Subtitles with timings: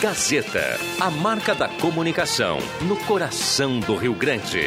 [0.00, 4.62] Gazeta, a marca da comunicação no coração do Rio Grande.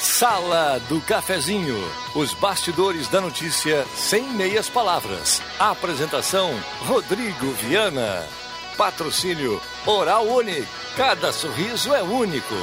[0.00, 1.76] Sala do Cafezinho.
[2.16, 5.40] Os bastidores da notícia sem meias palavras.
[5.56, 6.50] Apresentação:
[6.80, 8.26] Rodrigo Viana.
[8.76, 10.66] Patrocínio Oral Unique.
[10.96, 12.56] Cada sorriso é único.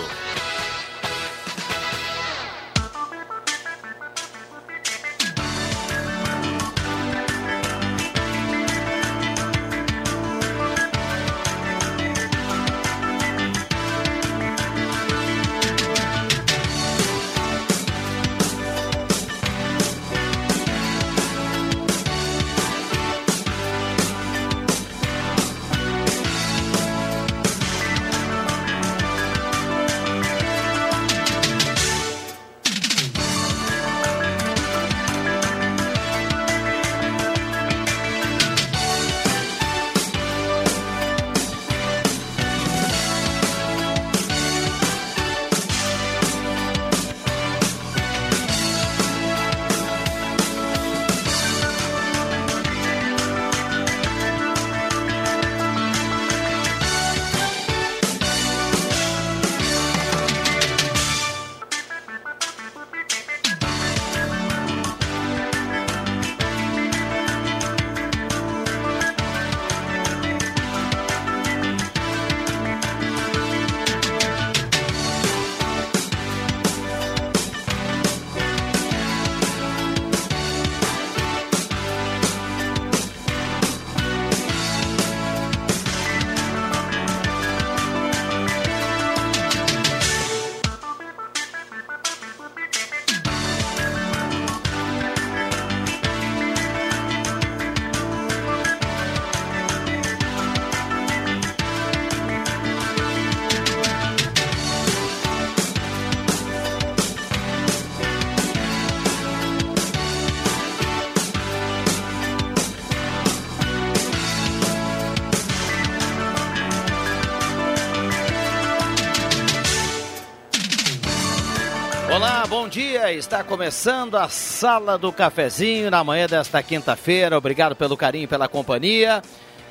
[122.70, 127.36] Dia, está começando a Sala do Cafezinho na manhã desta quinta-feira.
[127.36, 129.24] Obrigado pelo carinho e pela companhia.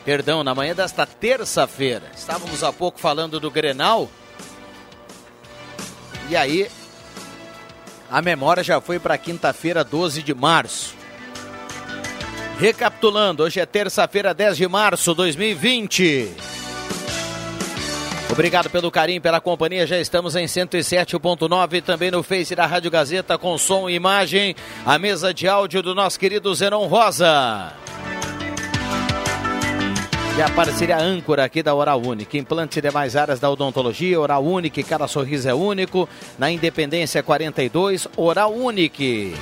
[0.04, 2.10] Perdão, na manhã desta terça-feira.
[2.14, 4.10] Estávamos há pouco falando do Grenal.
[6.28, 6.68] E aí,
[8.10, 10.94] a memória já foi para quinta-feira, 12 de março.
[12.58, 16.57] Recapitulando, hoje é terça-feira, 10 de março de 2020.
[18.38, 19.84] Obrigado pelo carinho, pela companhia.
[19.84, 24.54] Já estamos em 107.9 também no Face da Rádio Gazeta com som e imagem.
[24.86, 27.72] A mesa de áudio do nosso querido Zenon Rosa.
[30.38, 32.38] E a parceria âncora aqui da Oral Unique.
[32.38, 34.20] Implantes e demais áreas da odontologia.
[34.20, 36.08] Oral Unique, cada sorriso é único.
[36.38, 39.34] Na Independência 42, Oral Unique.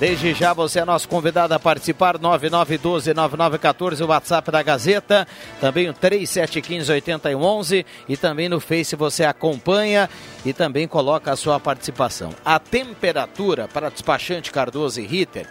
[0.00, 5.28] Desde já você é nosso convidado a participar, 9912-9914, o WhatsApp da Gazeta,
[5.60, 10.08] também o 3715-8111 e também no Face você acompanha
[10.42, 12.30] e também coloca a sua participação.
[12.42, 15.46] A temperatura para despachante Cardoso e Ritter,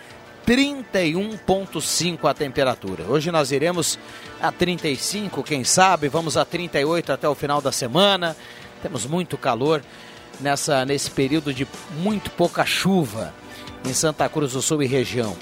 [0.47, 3.03] 31,5 a temperatura.
[3.03, 3.99] Hoje nós iremos
[4.41, 8.35] a 35, quem sabe, vamos a 38 até o final da semana.
[8.81, 9.83] Temos muito calor
[10.41, 11.67] nessa, nesse período de
[11.99, 13.31] muito pouca chuva
[13.85, 15.35] em Santa Cruz do Sul e região.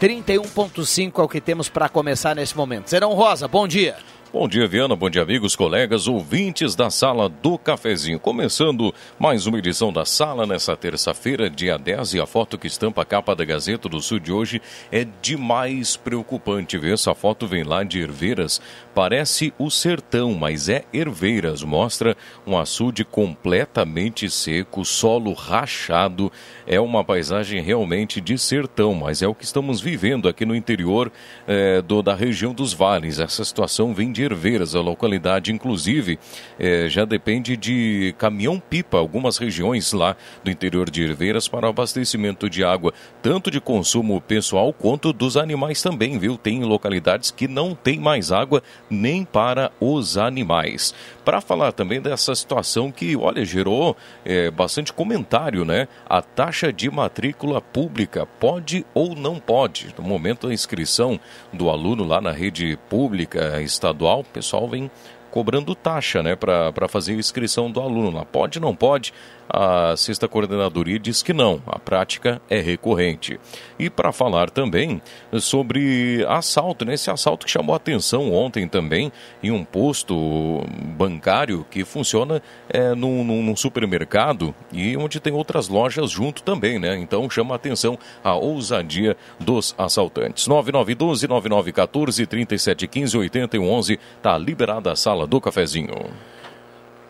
[0.00, 2.88] 31.5 é o que temos para começar nesse momento.
[2.90, 3.96] Serão Rosa, bom dia.
[4.32, 4.96] Bom dia, Viana.
[4.96, 8.18] Bom dia, amigos, colegas, ouvintes da Sala do Cafezinho.
[8.18, 13.02] Começando mais uma edição da Sala nessa terça-feira, dia 10, e a foto que estampa
[13.02, 16.78] a capa da Gazeta do Sul de hoje é demais preocupante.
[16.78, 18.58] Ver essa foto vem lá de Herveiras.
[18.94, 21.62] Parece o sertão, mas é Herveiras.
[21.62, 22.16] Mostra
[22.46, 26.32] um açude completamente seco, solo rachado.
[26.66, 31.12] É uma paisagem realmente de sertão, mas é o que estamos vivendo aqui no interior
[31.46, 33.20] é, do, da região dos vales.
[33.20, 34.74] Essa situação vem de de.
[34.74, 36.18] A localidade, inclusive,
[36.58, 42.64] é, já depende de caminhão-pipa, algumas regiões lá do interior de Herveiras, para abastecimento de
[42.64, 42.92] água,
[43.22, 46.36] tanto de consumo pessoal quanto dos animais também, viu?
[46.36, 50.94] Tem localidades que não tem mais água nem para os animais.
[51.24, 55.86] Para falar também dessa situação que, olha, gerou é, bastante comentário, né?
[56.08, 59.94] A taxa de matrícula pública pode ou não pode?
[59.96, 61.20] No momento da inscrição
[61.52, 64.90] do aluno lá na rede pública estadual, o pessoal vem
[65.32, 68.24] cobrando taxa né, para fazer a inscrição do aluno lá.
[68.24, 69.14] Pode, não pode?
[69.48, 73.38] A sexta coordenadoria diz que não, a prática é recorrente.
[73.78, 75.02] E para falar também
[75.40, 79.12] sobre assalto, né, assalto que chamou atenção ontem também
[79.42, 80.64] em um posto
[80.96, 86.96] bancário que funciona é, num, num supermercado e onde tem outras lojas junto também, né?
[86.98, 90.46] Então chama atenção a ousadia dos assaltantes.
[90.46, 96.10] 9912 9914 3715 8111 está liberada a sala do cafezinho.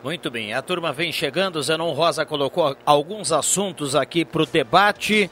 [0.03, 1.63] Muito bem, a turma vem chegando.
[1.63, 5.31] Zenon Rosa colocou alguns assuntos aqui para o debate.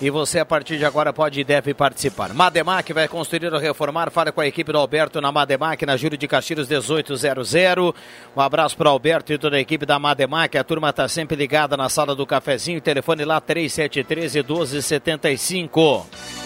[0.00, 2.34] E você, a partir de agora, pode e deve participar.
[2.34, 4.10] Mademac vai construir ou reformar.
[4.10, 7.54] Fala com a equipe do Alberto na Mademac, na Júlio de Castilhos 1800.
[8.36, 10.56] Um abraço para o Alberto e toda a equipe da Mademac.
[10.56, 12.80] A turma está sempre ligada na sala do cafezinho.
[12.80, 16.45] Telefone lá 3713 1275.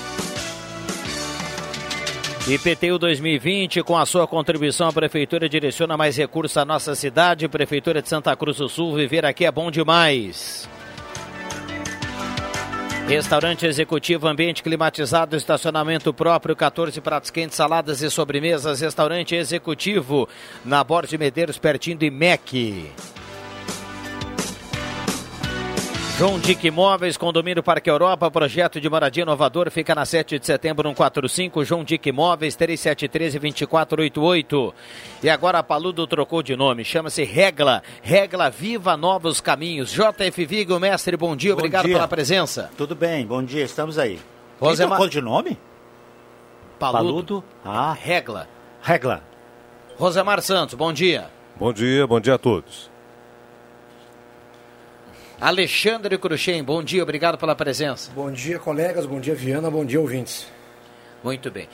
[2.52, 7.46] IPTU 2020, com a sua contribuição, a Prefeitura direciona mais recursos à nossa cidade.
[7.46, 10.68] Prefeitura de Santa Cruz do Sul, viver aqui é bom demais.
[13.06, 18.80] Restaurante executivo, ambiente climatizado, estacionamento próprio, 14 pratos quentes, saladas e sobremesas.
[18.80, 20.28] Restaurante executivo,
[20.64, 22.90] na Borges Medeiros, pertinho de MEC.
[26.20, 30.86] João Dick Imóveis, condomínio Parque Europa, projeto de moradia inovador, fica na 7 de setembro
[30.86, 34.74] 145, João Dick Imóveis, 3713-2488.
[35.22, 39.90] E agora a Paludo trocou de nome, chama-se Regla, Regla Viva Novos Caminhos.
[39.90, 41.94] JF Vigo, mestre, bom dia, bom obrigado dia.
[41.94, 42.70] pela presença.
[42.76, 44.20] Tudo bem, bom dia, estamos aí.
[44.60, 45.56] Quem trocou de nome?
[46.78, 47.02] Paludo.
[47.02, 47.42] Paludo.
[47.64, 47.96] Ah.
[47.98, 48.46] Regla.
[48.82, 49.22] Regla.
[49.96, 51.28] Rosemar Santos, bom dia.
[51.56, 52.89] Bom dia, bom dia a todos.
[55.40, 58.10] Alexandre Cruxem, bom dia, obrigado pela presença.
[58.14, 60.46] Bom dia, colegas, bom dia, Viana, bom dia, ouvintes.
[61.24, 61.66] Muito bem.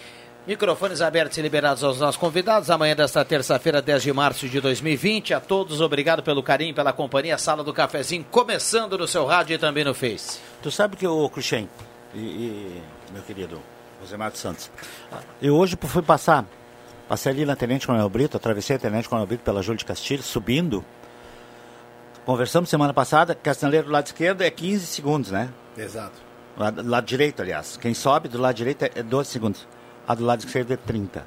[0.46, 2.70] Microfones abertos e liberados aos nossos convidados.
[2.70, 5.34] Amanhã desta terça-feira, 10 de março de 2020.
[5.34, 7.36] A todos, obrigado pelo carinho, pela companhia.
[7.36, 10.38] Sala do Cafezinho, começando no seu rádio e também no Face.
[10.62, 11.68] Tu sabe que o Cruxem
[12.14, 12.82] e, e,
[13.12, 13.60] meu querido
[14.00, 14.70] José Marcos Santos,
[15.42, 16.44] eu hoje fui passar,
[17.08, 20.22] passei ali na Tenente Coronel Brito, atravessei a Tenente Coronel Brito pela Júlia de Castilho,
[20.22, 20.84] subindo,
[22.26, 25.48] Conversamos semana passada, Castanheiro do lado esquerdo é 15 segundos, né?
[25.78, 26.20] Exato.
[26.58, 27.76] Lado, lado direito, aliás.
[27.76, 29.68] Quem sobe do lado direito é 12 segundos.
[30.08, 31.24] A do lado esquerdo é 30.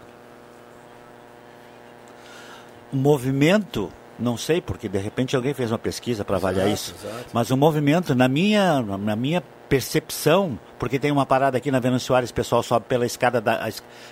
[2.91, 6.93] O movimento, não sei, porque de repente alguém fez uma pesquisa para avaliar isso.
[6.99, 7.29] Exato.
[7.31, 12.07] Mas o movimento, na minha, na minha percepção, porque tem uma parada aqui na Venâncio
[12.07, 13.69] Soares, o pessoal sobe pela escada da.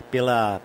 [0.10, 0.62] pela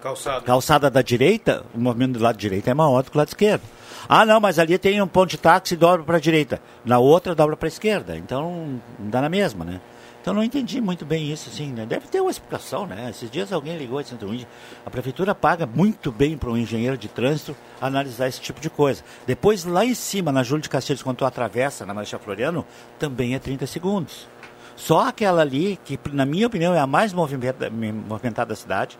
[0.00, 0.40] calçada.
[0.42, 3.62] calçada da direita, o movimento do lado direito é maior do que o lado esquerdo.
[4.08, 6.60] Ah, não, mas ali tem um ponto de táxi e dobra para a direita.
[6.84, 8.16] Na outra dobra para a esquerda.
[8.16, 9.80] Então, dá na mesma, né?
[10.20, 11.86] Então não entendi muito bem isso, assim, né?
[11.86, 13.08] Deve ter uma explicação, né?
[13.08, 14.46] Esses dias alguém ligou de Santo Índio.
[14.84, 19.02] A prefeitura paga muito bem para um engenheiro de trânsito analisar esse tipo de coisa.
[19.26, 22.66] Depois, lá em cima, na Júlio de Castilhos, quando tu atravessa na Marcha Floriano,
[22.98, 24.28] também é 30 segundos.
[24.76, 28.98] Só aquela ali, que na minha opinião é a mais movimentada da cidade,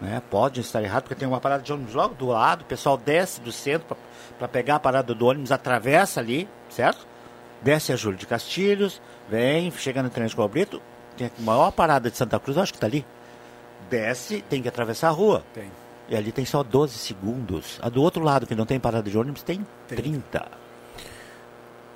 [0.00, 0.22] né?
[0.30, 3.40] Pode estar errado, porque tem uma parada de ônibus logo do lado, o pessoal desce
[3.40, 3.96] do centro
[4.38, 7.06] para pegar a parada do ônibus, atravessa ali, certo?
[7.62, 10.80] Desce a Júlio de Castilhos, vem, chega no Tenente Brito,
[11.16, 13.04] tem a maior parada de Santa Cruz, acho que está ali.
[13.90, 15.42] Desce, tem que atravessar a rua.
[15.52, 15.70] Tem.
[16.08, 17.78] E ali tem só 12 segundos.
[17.82, 20.38] A do outro lado, que não tem parada de ônibus, tem 30.
[20.38, 20.57] 30.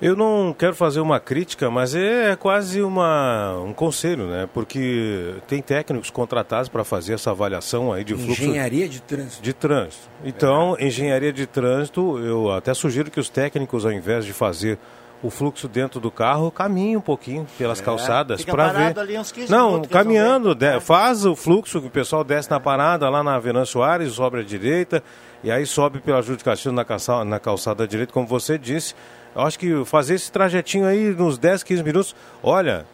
[0.03, 4.49] Eu não quero fazer uma crítica, mas é quase uma, um conselho, né?
[4.53, 8.43] Porque tem técnicos contratados para fazer essa avaliação aí de fluxo.
[8.43, 9.41] Engenharia de trânsito.
[9.41, 10.09] De trânsito.
[10.25, 10.87] Então, é.
[10.87, 14.77] engenharia de trânsito, eu até sugiro que os técnicos, ao invés de fazer
[15.23, 17.83] o fluxo dentro do carro, caminhe um pouquinho pelas é.
[17.83, 18.99] calçadas para ver.
[18.99, 20.79] Ali uns 15 não, caminhando, de, é.
[20.81, 24.43] faz o fluxo que o pessoal desce na parada lá na Venâncio Soares, sobe à
[24.43, 25.01] direita,
[25.41, 28.93] e aí sobe pela Castilho na calçada, na calçada direita, como você disse
[29.35, 32.85] acho que fazer esse trajetinho aí nos 10, 15 minutos, olha,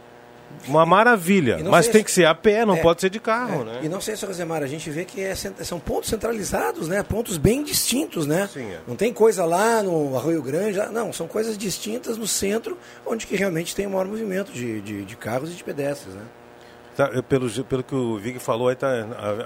[0.67, 2.05] uma maravilha, mas tem se...
[2.05, 3.65] que ser a pé, não é, pode ser de carro, é.
[3.65, 3.79] né?
[3.84, 7.01] E não sei, se Rosemar, a gente vê que é, são pontos centralizados, né?
[7.03, 8.50] Pontos bem distintos, né?
[8.51, 8.79] Sim, é.
[8.88, 13.36] Não tem coisa lá no Arroio Grande, não, são coisas distintas no centro, onde que
[13.36, 16.24] realmente tem o maior movimento de, de, de carros e de pedestres, né?
[16.96, 18.89] Tá, pelo, pelo que o Vig falou, aí tá,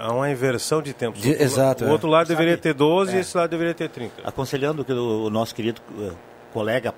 [0.00, 1.22] há uma inversão de tempos.
[1.22, 1.84] De, exato.
[1.84, 3.20] O outro lado Sabe, deveria ter 12 e é.
[3.20, 4.22] esse lado deveria ter 30.
[4.24, 6.10] Aconselhando que o, o nosso querido eh,
[6.54, 6.94] colega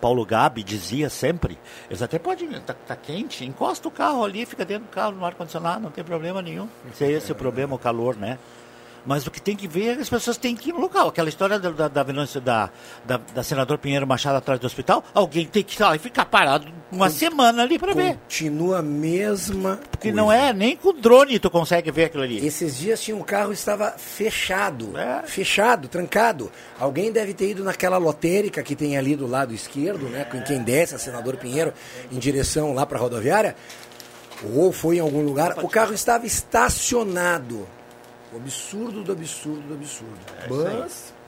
[0.00, 1.58] Paulo Gabi dizia sempre,
[1.90, 5.26] eles até podem, tá, tá, quente, encosta o carro ali, fica dentro do carro no
[5.26, 6.68] ar-condicionado, não tem problema nenhum.
[6.94, 8.38] Se é esse o problema, o calor, né?
[9.04, 11.08] Mas o que tem que ver é que as pessoas têm que ir no local.
[11.08, 12.70] Aquela história da, da, da, da,
[13.06, 17.06] da, da senador Pinheiro Machado atrás do hospital, alguém tem que lá ficar parado uma
[17.08, 18.16] Com, semana ali para ver.
[18.16, 20.16] Continua a mesma Porque coisa.
[20.16, 22.44] não é, nem com drone tu consegue ver aquilo ali.
[22.44, 25.22] Esses dias tinha um carro estava fechado, é.
[25.26, 26.50] fechado, trancado.
[26.78, 30.62] Alguém deve ter ido naquela lotérica que tem ali do lado esquerdo, né, com quem
[30.62, 31.72] desce a senador Pinheiro
[32.10, 33.54] em direção lá para a rodoviária,
[34.54, 37.66] ou foi em algum lugar, o carro estava estacionado
[38.32, 40.18] o absurdo do absurdo do absurdo.
[40.44, 41.20] É Mas.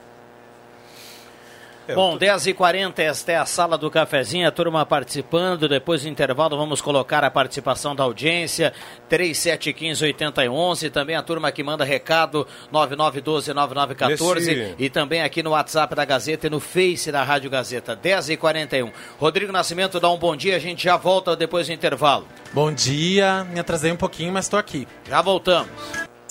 [1.85, 5.67] É, Bom, 10h40, esta é a sala do cafezinho, a turma participando.
[5.67, 8.71] Depois do intervalo, vamos colocar a participação da audiência,
[9.09, 10.89] 3715-8011.
[10.91, 14.37] Também a turma que manda recado, 9912-9914.
[14.37, 14.75] Esse...
[14.79, 18.89] E também aqui no WhatsApp da Gazeta e no Face da Rádio Gazeta, 10h41.
[19.19, 22.25] Rodrigo Nascimento, dá um bom dia, a gente já volta depois do intervalo.
[22.53, 24.87] Bom dia, me atrasei um pouquinho, mas estou aqui.
[25.09, 26.12] Já voltamos.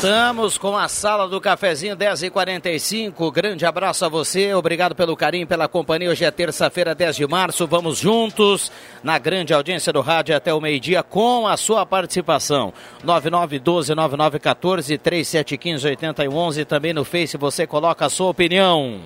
[0.00, 3.30] Voltamos com a sala do cafezinho 10h45.
[3.30, 6.08] Grande abraço a você, obrigado pelo carinho, pela companhia.
[6.08, 7.66] Hoje é terça-feira, 10 de março.
[7.66, 12.72] Vamos juntos na grande audiência do rádio até o meio-dia com a sua participação.
[13.04, 16.64] 9912-9914, 3715-8111.
[16.64, 19.00] Também no Face você coloca a sua opinião.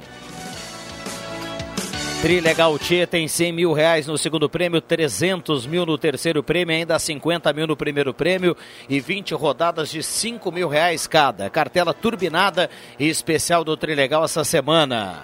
[2.25, 6.99] Trilegal T tem 100 mil reais no segundo prêmio, 300 mil no terceiro prêmio, ainda
[6.99, 8.57] 50 mil no primeiro prêmio
[8.89, 11.51] e 20 rodadas de 5 mil reais cada.
[11.51, 15.23] Cartela turbinada e especial do Trilegal essa semana.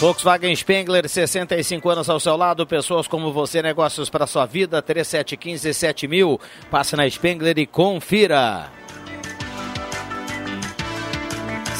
[0.00, 5.74] Volkswagen Spengler, 65 anos ao seu lado, pessoas como você, negócios para sua vida, 3715
[5.74, 6.40] 7000.
[6.70, 8.72] Passe na Spengler e confira.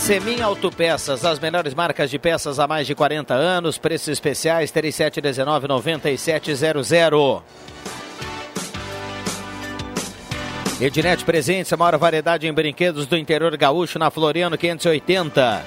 [0.05, 7.43] Semin Autopeças, as melhores marcas de peças há mais de 40 anos, preços especiais 3719-9700.
[10.79, 15.65] Ednet Presentes, a maior variedade em brinquedos do interior gaúcho na Floriano 580.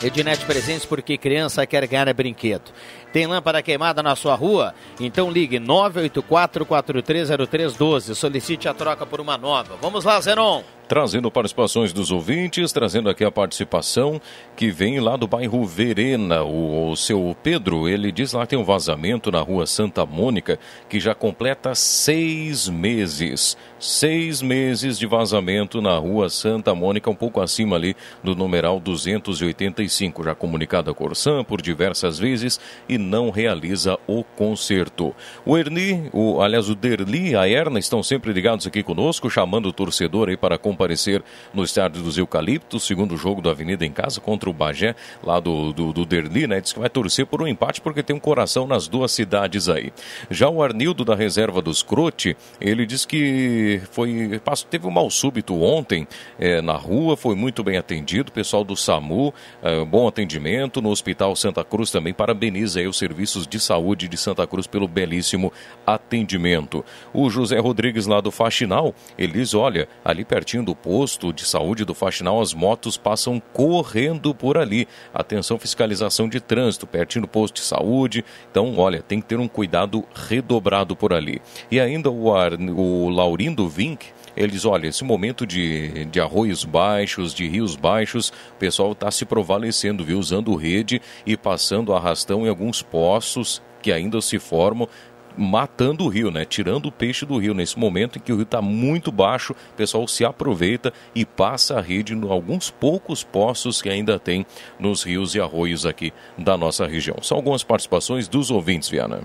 [0.00, 2.70] Ednet Presentes porque criança quer ganhar brinquedo.
[3.12, 4.72] Tem lâmpada queimada na sua rua?
[5.00, 8.14] Então ligue 984-430312.
[8.14, 9.76] Solicite a troca por uma nova.
[9.82, 14.20] Vamos lá, Zenon trazendo participações dos ouvintes, trazendo aqui a participação
[14.56, 16.42] que vem lá do bairro Verena.
[16.42, 20.58] O, o seu Pedro, ele diz lá que tem um vazamento na rua Santa Mônica
[20.88, 23.56] que já completa seis meses.
[23.80, 30.22] Seis meses de vazamento na rua Santa Mônica, um pouco acima ali do numeral 285.
[30.22, 35.14] Já comunicado a Corsan por diversas vezes e não realiza o conserto.
[35.46, 39.72] O Erni, o, aliás, o Derli, a Erna estão sempre ligados aqui conosco, chamando o
[39.72, 41.22] torcedor aí para comparecer comparecer
[41.54, 45.72] no estádio dos Eucaliptos, segundo jogo da Avenida em casa contra o Bagé, lá do,
[45.72, 46.60] do, do Derli, né?
[46.60, 49.92] Diz que vai torcer por um empate porque tem um coração nas duas cidades aí.
[50.30, 55.60] Já o Arnildo da reserva dos Crote, ele diz que foi teve um mal súbito
[55.62, 56.06] ontem
[56.38, 61.34] é, na rua, foi muito bem atendido, pessoal do SAMU, é, bom atendimento no Hospital
[61.36, 65.52] Santa Cruz também parabeniza aí os serviços de saúde de Santa Cruz pelo belíssimo
[65.86, 66.84] atendimento.
[67.12, 71.84] O José Rodrigues lá do Faxinal, ele diz, olha, ali pertinho do posto de saúde
[71.84, 74.86] do Faxinal, as motos passam correndo por ali.
[75.12, 78.24] Atenção, fiscalização de trânsito, pertinho do posto de saúde.
[78.50, 81.40] Então, olha, tem que ter um cuidado redobrado por ali.
[81.70, 87.34] E ainda o, Ar, o Laurindo Vink, eles, olha, esse momento de, de arroios baixos,
[87.34, 90.18] de rios baixos, o pessoal está se provalecendo, viu?
[90.18, 94.88] Usando rede e passando arrastão em alguns poços que ainda se formam
[95.36, 96.44] matando o rio, né?
[96.44, 97.54] Tirando o peixe do rio.
[97.54, 101.78] Nesse momento em que o rio está muito baixo, o pessoal se aproveita e passa
[101.78, 104.44] a rede em alguns poucos poços que ainda tem
[104.78, 107.16] nos rios e arroios aqui da nossa região.
[107.22, 109.22] São algumas participações dos ouvintes, Viana.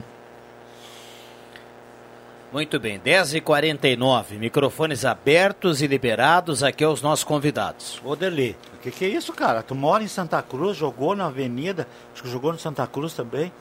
[2.56, 8.02] Muito bem, 10h49, microfones abertos e liberados aqui aos nossos convidados.
[8.02, 9.62] Ô Deli, o que, que é isso, cara?
[9.62, 13.52] Tu mora em Santa Cruz, jogou na Avenida, acho que jogou no Santa Cruz também.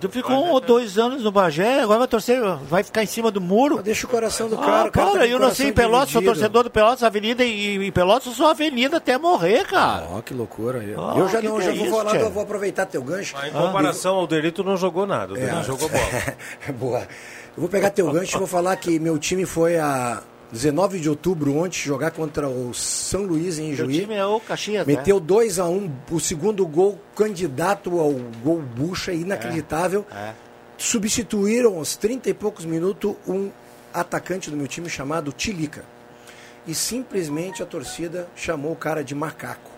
[0.00, 3.30] Tu ficou um ou dois anos no Bagé, agora vai torcer, vai ficar em cima
[3.30, 3.80] do muro.
[3.80, 4.88] Deixa o coração do cara.
[4.88, 8.26] Ah, cara, tá eu nasci em Pelotas, sou torcedor do Pelotas, Avenida e, e Pelotas
[8.26, 10.08] eu sou Avenida até morrer, cara.
[10.10, 10.82] Ó, oh, que loucura.
[10.96, 13.34] Oh, eu já não, já é vou isso, falar, eu vou aproveitar teu gancho.
[13.36, 14.18] Mas em comparação ah.
[14.18, 16.36] ao Delito, não jogou nada, é, não jogou bola.
[16.74, 17.06] Boa.
[17.56, 21.08] Eu vou pegar teu gancho e vou falar que meu time foi a 19 de
[21.08, 24.00] outubro, ontem, jogar contra o São Luís em Seu Juí.
[24.00, 24.96] time é o Caxias, né?
[24.96, 30.04] Meteu 2 a 1 um, o segundo gol candidato ao gol bucha, inacreditável.
[30.10, 30.32] É.
[30.76, 33.50] Substituíram aos 30 e poucos minutos um
[33.94, 35.84] atacante do meu time chamado Tilica.
[36.66, 39.70] E simplesmente a torcida chamou o cara de macaco.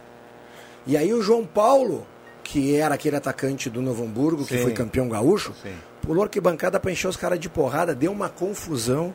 [0.87, 2.07] E aí o João Paulo,
[2.43, 4.63] que era aquele atacante do Novo Hamburgo, que Sim.
[4.63, 5.75] foi campeão gaúcho, Sim.
[6.05, 9.15] Pulou arquibancada para encher os caras de porrada, deu uma confusão.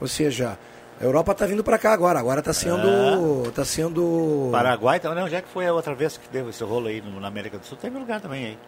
[0.00, 0.58] Ou seja,
[1.00, 3.50] a Europa tá vindo para cá agora, agora tá sendo.
[3.54, 4.48] tá sendo.
[4.50, 7.20] Paraguai também, onde é que foi a outra vez que deu esse rolo aí no-
[7.20, 7.78] na América do Sul?
[7.80, 8.58] Teve lugar também aí.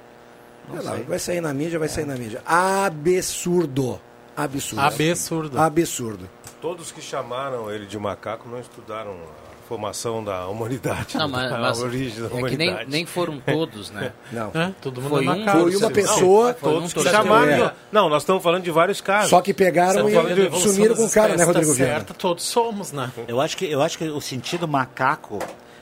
[0.68, 1.04] Não Sei lá, sei.
[1.04, 2.40] vai sair na mídia, vai sair na mídia.
[2.47, 4.00] Absurdo.
[4.37, 4.80] Absurdo.
[4.80, 5.59] Absurdo.
[5.61, 6.30] Absurdo.
[6.61, 11.59] Todos que chamaram ele de macaco não estudaram a formação da humanidade, Não, mas, a
[11.59, 12.78] mas origem da é que humanidade.
[12.80, 14.12] nem, nem foram todos, né?
[14.33, 14.50] Não.
[14.54, 15.59] É, todo mundo Foi é um- macaco.
[15.62, 16.54] Foi uma pessoa.
[16.54, 17.23] Foi um Todos que torcedor.
[17.23, 17.52] chamaram.
[17.52, 17.59] É.
[17.59, 17.73] Não,
[18.04, 19.30] Não, nós estamos falando de vários casos.
[19.30, 21.92] Só que pegaram e sumiram com o cara, né, Rodrigo Viana?
[21.94, 23.11] certa, todos somos, né?
[23.26, 25.38] Eu acho que, eu acho que o sentido macaco,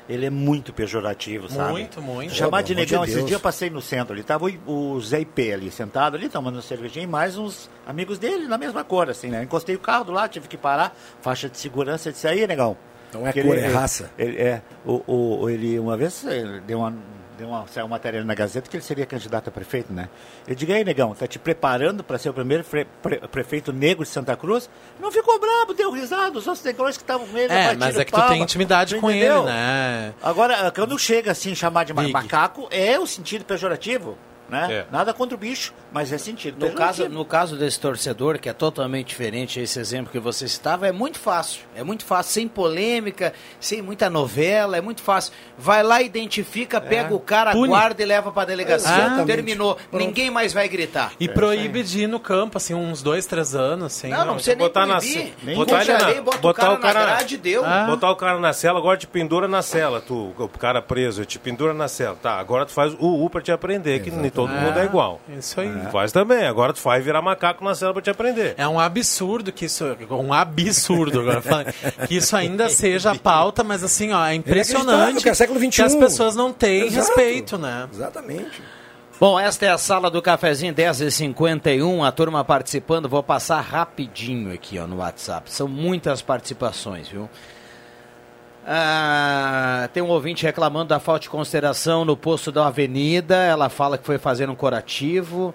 [0.09, 1.71] ele é muito pejorativo, sabe?
[1.73, 2.35] Muito, muito.
[2.35, 5.21] Chamar de negão, de esse dia eu passei no centro ali, tava o, o Zé
[5.21, 9.09] IP ali, sentado ali, tomando uma cervejinha, e mais uns amigos dele na mesma cor,
[9.09, 9.43] assim, né?
[9.45, 12.77] Encostei o carro do lado, tive que parar, faixa de segurança, disse, aí, negão.
[13.13, 14.11] Não é Porque cor, ele- é raça.
[14.19, 15.03] Ele, é, o,
[15.43, 16.95] o, ele uma vez ele deu uma,
[17.39, 20.09] deu uma, saiu uma matéria na Gazeta que ele seria candidato a prefeito, né?
[20.47, 24.05] Eu digo, aí, negão, tá te preparando para ser o primeiro fre- pre- prefeito negro
[24.05, 24.69] de Santa Cruz?
[25.01, 28.05] Não ficou brabo, deu risada, os outros negrões que estavam com ele, É, mas é
[28.05, 29.39] que tu palma, tem intimidade tu com entendeu?
[29.43, 30.15] ele, né?
[30.23, 32.13] Agora, quando chega assim, chamar de Big.
[32.13, 34.17] macaco, é o sentido pejorativo,
[34.53, 34.69] né?
[34.71, 34.85] É.
[34.93, 38.53] Nada contra o bicho, mas é sentido No caso, no caso desse torcedor, que é
[38.53, 41.63] totalmente diferente a esse exemplo que você citava, é muito fácil.
[41.75, 45.33] É muito fácil, sem polêmica, sem muita novela, é muito fácil.
[45.57, 47.69] Vai lá, identifica, pega o cara, Pune.
[47.69, 48.91] guarda e leva pra delegacia.
[48.95, 49.27] Exatamente.
[49.27, 49.79] Terminou.
[49.91, 51.13] Ninguém mais vai gritar.
[51.19, 54.09] E proíbe de ir no campo, assim, uns dois, três anos, assim.
[54.09, 55.13] Não, não precisa nem botar na proibir.
[55.27, 57.65] ce- Nem botar ele na- lei, bota botar o cara, o cara- na grade deu.
[57.65, 57.85] Ah.
[57.87, 61.39] Botar o cara na cela, agora te pendura na cela, tu, o cara preso, te
[61.39, 62.17] pendura na cela.
[62.21, 64.11] Tá, agora tu faz o U pra te aprender, que
[64.47, 65.21] todo mundo é igual.
[65.29, 65.71] Isso aí.
[65.91, 68.55] Faz também, agora tu faz virar macaco na cela pra te aprender.
[68.57, 69.85] É um absurdo que isso.
[70.11, 71.73] Um absurdo, agora falando.
[72.07, 75.93] Que isso ainda seja a pauta, mas assim, ó, é impressionante é século que as
[75.93, 75.99] XXI.
[75.99, 77.09] pessoas não têm Exato.
[77.09, 77.89] respeito, né?
[77.93, 78.63] Exatamente.
[79.19, 83.09] Bom, esta é a sala do cafezinho 10h51, a turma participando.
[83.09, 85.53] Vou passar rapidinho aqui ó, no WhatsApp.
[85.53, 87.29] São muitas participações, viu?
[88.67, 93.37] Ah, tem um ouvinte reclamando da falta de consideração no posto da avenida.
[93.37, 95.55] Ela fala que foi fazer um curativo.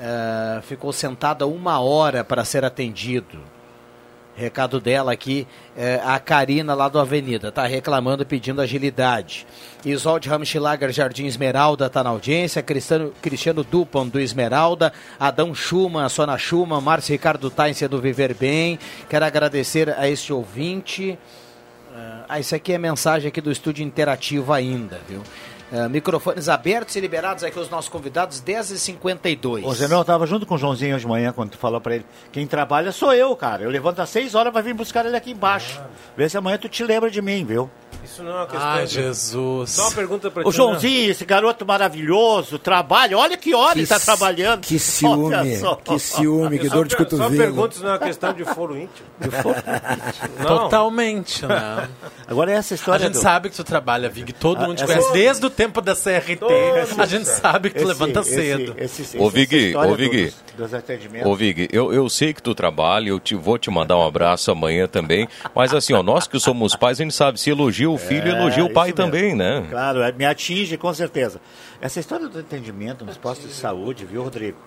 [0.00, 3.40] ah, ficou sentada uma hora para ser atendido.
[4.34, 9.46] Recado dela aqui, é, a Karina lá do Avenida, tá reclamando, pedindo agilidade.
[9.84, 16.38] Isolde Ramschlager Jardim Esmeralda tá na audiência, Cristiano, Cristiano Dupan do Esmeralda, Adão Schumann, Sona
[16.38, 18.78] Schumann, Márcio Ricardo Taincia do Viver Bem.
[19.06, 21.18] Quero agradecer a este ouvinte.
[22.34, 25.22] Ah, isso aqui é mensagem aqui do estúdio interativo ainda, viu?
[25.74, 29.64] Ah, microfones abertos e liberados aqui os nossos convidados, 10h52.
[29.64, 31.94] Ô, Zenão, eu tava junto com o Joãozinho hoje de manhã, quando tu falou pra
[31.94, 33.62] ele, quem trabalha sou eu, cara.
[33.62, 35.80] Eu levanto às 6 horas, vai vir buscar ele aqui embaixo.
[36.16, 37.70] Vê se amanhã tu te lembra de mim, viu?
[38.04, 38.86] Isso não é uma questão de...
[38.94, 39.70] Jesus.
[39.70, 40.48] Só uma pergunta pra ti.
[40.48, 44.60] O Joãozinho, esse garoto maravilhoso, trabalha, olha que hora ele tá trabalhando.
[44.62, 45.76] Que ciúme, Olha só.
[45.76, 47.36] que ciúme, que dor de per- Só cotovelo.
[47.42, 49.06] pergunta se não é uma questão de foro íntimo.
[50.38, 50.46] Não.
[50.46, 51.88] Totalmente, né?
[52.26, 53.20] Agora é essa A história gente do...
[53.20, 54.32] sabe que tu trabalha, Vig.
[54.32, 55.12] Todo Ah, mundo te essa- conhece.
[55.12, 56.44] Desde o tempo da CRT,
[56.98, 58.74] a gente sabe que tu esse- levanta esse- cedo.
[58.78, 59.30] esse- esse- Ô,
[59.68, 59.96] história ô.
[60.56, 61.26] Dos, dos.
[61.26, 64.50] Ô Vig, eu, eu sei que tu trabalha, eu te, vou te mandar um abraço
[64.50, 67.98] amanhã também, mas assim, ó, nós que somos pais, a gente sabe, se elogia o
[67.98, 68.96] filho, elogia o pai mesmo.
[68.96, 69.66] também, né?
[69.70, 71.40] Claro, é, me atinge com certeza.
[71.80, 74.58] Essa história do atendimento nos postos de saúde, viu, Rodrigo?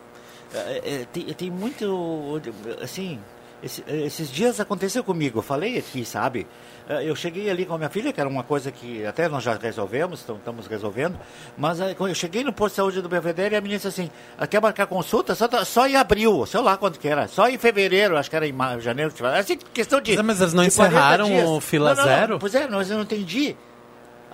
[0.53, 2.41] É, é, tem, tem muito.
[2.81, 3.19] Assim,
[3.63, 6.45] esse- esses dias aconteceu comigo, eu falei aqui, sabe?
[6.87, 9.43] É, Eu cheguei ali com a minha filha, que era uma coisa que até nós
[9.43, 11.17] já resolvemos, então estamos resolvendo,
[11.57, 14.09] mas quando eu cheguei no posto de saúde do Belvedere e a menina disse assim:
[14.37, 15.33] "Ah, quer marcar consulta?
[15.33, 18.35] Só, tá- só em abril, sei lá quando que era, só em fevereiro, acho que
[18.35, 20.15] era em janeiro, assim, questão de.
[20.21, 22.39] Mas eles não de 40 encerraram o fila Não, não, zero?
[22.39, 23.55] Pois é, mas eu não entendi.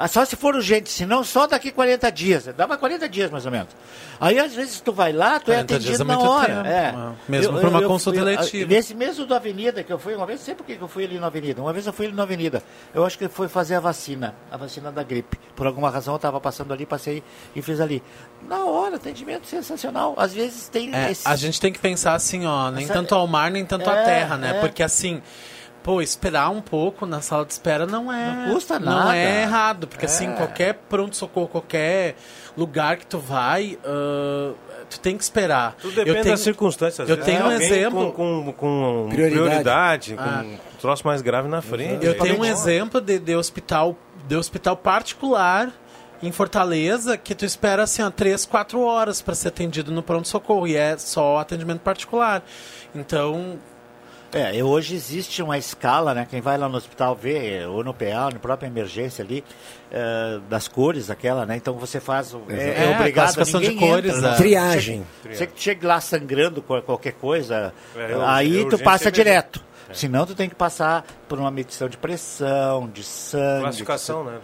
[0.04, 2.46] Ah, só se for urgente, senão só daqui 40 dias.
[2.58, 3.68] Dava 40 dias mais ou menos.
[4.20, 6.56] Aí às vezes tu vai lá, tu é 40 dias atendido é na hora.
[6.56, 6.72] tempo, é.
[6.72, 7.12] é.
[7.30, 8.70] Mesmo pra uma consulta fui- eletiva.
[8.74, 11.20] Nesse mesmo do Avenida que eu fui, uma vez, sei por que eu fui ali
[11.20, 11.62] na Avenida.
[11.62, 12.64] Uma vez eu fui ali na Avenida.
[12.94, 15.38] Eu acho que foi fazer a vacina, a vacina da gripe.
[15.56, 17.24] Por alguma razão eu estava passando ali, passei
[17.56, 18.02] e fiz ali.
[18.48, 20.16] Na hora, atendimento sensacional.
[20.18, 23.14] Às vezes tem É, esse- a gente tem que pensar assim, ó, nem Essa- tanto
[23.14, 24.50] ao mar, nem tanto à É, terra, né?
[24.58, 24.60] é.
[24.62, 25.22] Porque assim,
[25.84, 28.46] pô, esperar um pouco na sala de espera não é.
[28.48, 29.16] Não custa Não nada.
[29.18, 30.34] é errado, porque assim, É.
[30.34, 32.16] qualquer pronto-socorro, qualquer
[32.58, 34.54] lugar que tu vai, ah,
[34.90, 35.76] tu tem que esperar.
[35.82, 37.10] Tudo depende eu tenho, das circunstâncias.
[37.10, 38.12] eu vezes tenho um alguém exemplo.
[38.14, 39.42] Com, com, com Prioridade.
[39.50, 40.44] prioridade, com Ah.
[40.46, 42.06] um troço mais grave na frente.
[42.06, 43.96] Eu tenho um exemplo de, de hospital
[44.28, 45.72] de hospital particular
[46.24, 50.68] em Fortaleza que tu espera assim, ó, 3, 4 horas para ser atendido no pronto-socorro
[50.68, 52.44] e é só atendimento particular.
[52.94, 53.58] Então,
[54.34, 56.26] É, e hoje existe uma escala, né?
[56.30, 59.44] Quem vai lá no hospital vê, ou no PA, na própria emergência ali,
[59.92, 61.58] eh, das cores, aquela, né?
[61.58, 62.34] Então você faz.
[62.34, 64.32] o- É, É, a obrigado, classificação de cores, entra, é.
[64.32, 64.38] né?
[64.38, 65.06] Triagem.
[65.30, 69.16] Você que chega lá sangrando com qualquer coisa, É, aí é tu passa mesmo.
[69.16, 69.62] direto.
[69.94, 73.64] Senão tu tem que passar por uma medição de pressão, de sangue.
[73.64, 74.40] Classificação, de, né?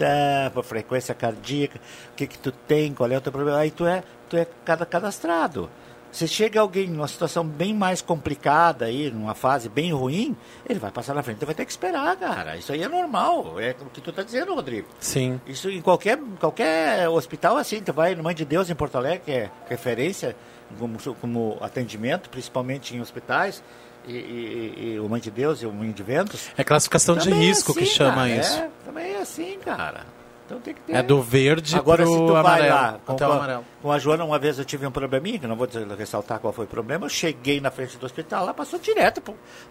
[0.47, 1.79] É, por frequência cardíaca,
[2.11, 3.57] o que que tu tem, qual é o teu problema.
[3.59, 5.69] Aí tu é, tu é cada cadastrado.
[6.11, 10.35] Se chega alguém numa situação bem mais complicada aí, numa fase bem ruim,
[10.67, 12.55] ele vai passar na frente, vai ter que esperar, cara.
[12.57, 13.59] Isso aí é normal.
[13.59, 14.87] É o que tu tá dizendo, Rodrigo.
[14.99, 15.39] sim.
[15.45, 18.95] Isso em qualquer, qualquer hospital é assim, tu vai no Mãe de Deus em Porto
[18.97, 20.35] Alegre, que é referência
[20.79, 23.61] como, como atendimento, principalmente em hospitais,
[24.07, 26.49] e, e- e o Mãe de Deus e o Mãe de Ventos.
[26.57, 28.57] É classificação de é risco que assim, chama cara, isso.
[28.57, 30.05] É, também é assim, cara.
[30.47, 30.95] Então tem que ter.
[30.95, 33.35] É do verde Agora, pro se tu vai amarelo, lá, com, até com o a-
[33.37, 33.65] amarelo.
[33.81, 36.53] com a Joana, uma vez eu tive um probleminha, que não vou dizer, ressaltar qual
[36.53, 39.21] foi o problema, eu cheguei na frente do hospital, lá passou direto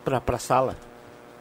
[0.05, 0.77] para a sala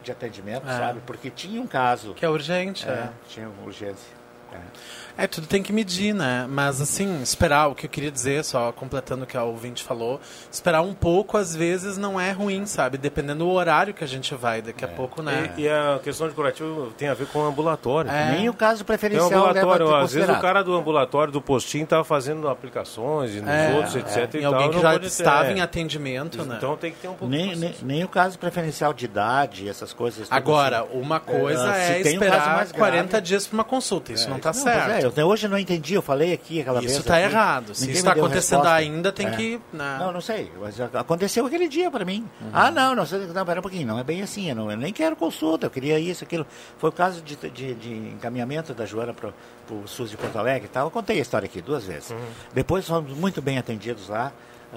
[0.02, 0.78] de atendimento, É.
[0.78, 1.02] sabe?
[1.06, 2.14] Porque tinha um caso.
[2.14, 3.10] Que é urgente, É, é.
[3.28, 4.16] tinha uma urgência.
[4.56, 4.96] É.
[5.18, 6.46] É, tudo tem que medir, né?
[6.50, 10.20] Mas assim, esperar, o que eu queria dizer, só completando o que a ouvinte falou,
[10.52, 12.98] esperar um pouco às vezes não é ruim, sabe?
[12.98, 15.54] Dependendo do horário que a gente vai, daqui a pouco, né?
[15.56, 18.12] E, e a questão de curativo tem a ver com o ambulatório.
[18.12, 18.32] É.
[18.34, 21.42] Nem o caso Tem preferencial um ambulatório, a às vezes o cara do ambulatório do
[21.42, 24.34] postinho estava fazendo aplicações e nos É, outros, etc.
[24.34, 25.54] E e alguém tal, que já pode ter- estava é.
[25.54, 26.56] em atendimento, né?
[26.58, 29.70] Então tem que ter um pouco nem, de nem, nem o caso preferencial de idade,
[29.70, 30.28] essas coisas.
[30.28, 31.00] tudo Agora, assim.
[31.00, 33.64] uma coisa É, é, se tem um caso esperar mais 40 grave- dias para uma
[33.64, 34.12] consulta.
[34.12, 35.02] Isso não tá Não, certo.
[35.02, 36.92] pois é, eu hoje não entendi, eu falei aqui aquela vez.
[36.94, 37.76] Isso tá aqui, errado.
[37.76, 38.76] Se isso tá deu acontecendo resposta.
[38.78, 39.32] ainda, tem É.
[39.32, 39.62] que.
[39.74, 39.98] né?
[40.00, 42.28] Não, não sei, mas aconteceu aquele dia para mim.
[42.54, 44.78] Ah, não, não, sei- não, pera um pouquinho, não é bem assim, eu, não, eu
[44.78, 46.46] nem quero consulta, eu queria isso, aquilo.
[46.78, 49.32] Foi o caso de, de, de encaminhamento da Joana para
[49.72, 50.88] o SUS de Porto Alegre e tal.
[50.88, 52.14] Eu contei a história aqui duas vezes.
[52.54, 54.32] Depois fomos muito bem atendidos lá.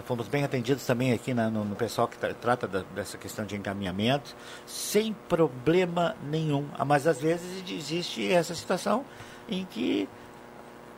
[0.04, 3.44] Fomos bem atendidos também aqui na- no, no pessoal que tra- trata da- dessa questão
[3.44, 6.66] de encaminhamento, sem problema nenhum.
[6.86, 9.04] Mas às vezes existe essa situação
[9.48, 10.08] em que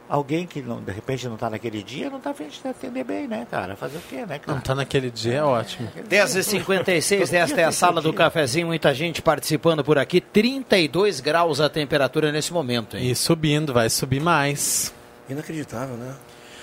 [0.08, 3.04] alguém que não, de repente não está naquele dia não está a fim de atender
[3.04, 3.76] bem, né, cara?
[3.76, 4.54] Fazer o quê, né, cara?
[4.54, 5.88] Não tá naquele dia, é ótimo.
[6.08, 10.20] 10h56, esta é a sala do cafezinho, muita gente participando por aqui.
[10.20, 13.08] 32 graus a temperatura nesse momento, hein?
[13.08, 14.92] E subindo, vai subir mais.
[15.28, 16.12] Inacreditável, né?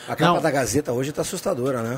[0.07, 0.41] A capa Não.
[0.41, 1.95] da Gazeta hoje tá assustadora, né?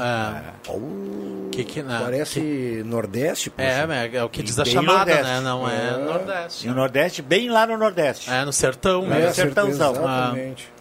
[0.65, 3.67] É, Uh, Que que- não, parece Nordeste, poxa.
[3.67, 5.23] é, é, é o que diz a chamada, Nordeste.
[5.23, 5.39] né?
[5.41, 5.97] Não é, É.
[5.97, 6.67] Nordeste.
[6.67, 8.29] E o Nordeste, bem lá no Nordeste.
[8.29, 9.33] É, no sertão É, mesmo.
[9.35, 9.91] sertãozão.
[9.91, 10.71] Exatamente.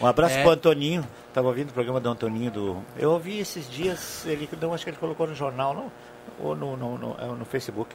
[0.00, 0.42] Um abraço É.
[0.42, 1.06] pro Antoninho.
[1.28, 2.82] Estava ouvindo o programa do Antoninho do.
[2.98, 5.92] Eu ouvi esses dias, ele não acho que ele colocou no jornal, não,
[6.40, 7.94] ou no, no, no, é, no Facebook,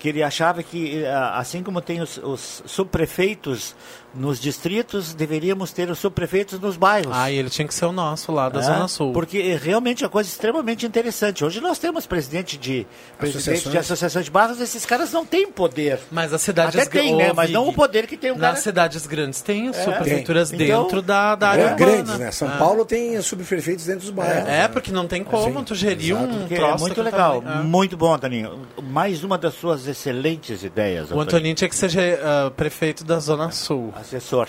[0.00, 3.76] que ele achava que, eh, assim como tem os, os subprefeitos
[4.12, 7.12] nos distritos, deveríamos ter os subprefeitos nos bairros.
[7.14, 9.12] Ah, e ele tinha que ser o nosso lá da É, Zona Sul.
[9.12, 11.44] Porque realmente é uma coisa extremamente interessante.
[11.44, 12.84] Hoje nós temos presidente de,
[13.18, 14.24] presidente de Associações.
[14.24, 16.00] de bairros, esses caras não têm poder.
[16.10, 17.32] Mas as cidades Até tem, né?
[17.32, 18.56] Mas não o poder que tem um Nas cara.
[18.56, 20.62] cidades grandes tem subprefeituras Tem.
[20.62, 21.76] Então, dentro da, da É, área urbana.
[21.92, 22.30] grandes, né?
[22.32, 22.56] São É.
[22.58, 24.48] Paulo tem subprefeitos dentro dos bairros.
[24.48, 24.68] É, né?
[24.68, 27.44] porque não tem como Sim, tu gerir um Porque troço é muito legal.
[27.46, 27.62] É.
[27.62, 28.66] muito bom, Antoninho.
[28.82, 33.50] Mais uma das suas excelentes ideias, O Antoninho tinha que ser ah, prefeito da Zona
[33.50, 33.92] Sul.
[33.96, 34.48] Assessor.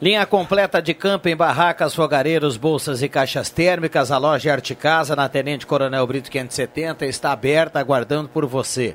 [0.00, 4.12] Linha completa de camping, barracas, fogareiros, bolsas e caixas térmicas.
[4.12, 8.94] A loja Arte Casa, na Tenente Coronel Brito 570, está aberta, aguardando por você.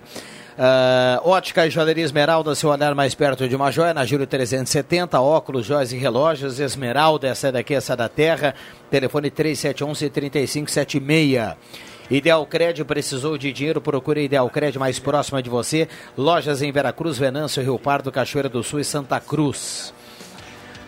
[0.58, 5.20] Ah, ótica e joalheria Esmeralda, seu olhar mais perto de uma joia, na Júlio 370,
[5.20, 8.54] óculos, joias e relógios, Esmeralda, essa daqui, essa da terra,
[8.90, 11.56] telefone 3711-3576.
[12.14, 15.88] Ideal Crédito precisou de dinheiro, procure Ideal Crédito mais próxima de você.
[16.16, 19.92] Lojas em Veracruz, Venâncio, Rio Pardo, Cachoeira do Sul e Santa Cruz.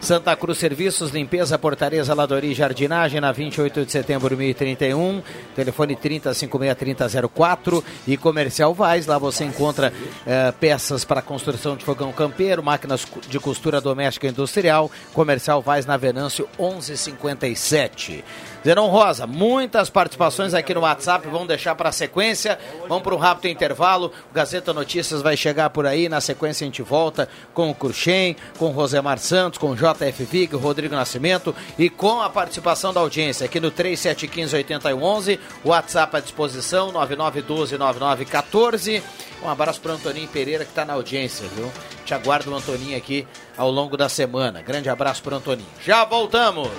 [0.06, 5.24] Santa Cruz Serviços, Limpeza, Portaria, Zeladoria e Jardinagem, na 28 de setembro de 1031,
[5.56, 9.92] telefone 3056-3004 e Comercial Vaz, lá você encontra
[10.28, 15.88] eh, peças para construção de fogão campeiro, máquinas de costura doméstica e industrial, Comercial Vaz
[15.88, 18.24] na Venâncio 1157.
[18.64, 23.18] Zenon Rosa, muitas participações aqui no WhatsApp, vamos deixar para a sequência, vamos para um
[23.18, 27.72] rápido intervalo, o Gazeta Notícias vai chegar por aí, na sequência a gente volta com
[27.72, 32.22] o Cruxem, com o Rosemar Santos, com o J JF Vig, Rodrigo Nascimento e com
[32.22, 39.02] a participação da audiência aqui no 3715-8111, WhatsApp à disposição 9912-9914.
[39.44, 41.72] Um abraço para Antoninho Pereira que está na audiência, viu?
[42.06, 43.28] Te aguardo o Antoninho aqui
[43.58, 44.62] ao longo da semana.
[44.62, 45.70] Grande abraço para Antoninho.
[45.84, 46.70] Já voltamos!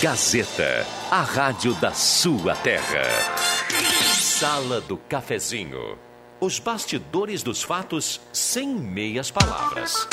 [0.00, 3.02] Gazeta, a rádio da sua terra.
[4.14, 5.98] Sala do Cafezinho.
[6.40, 10.08] Os bastidores dos fatos sem meias palavras.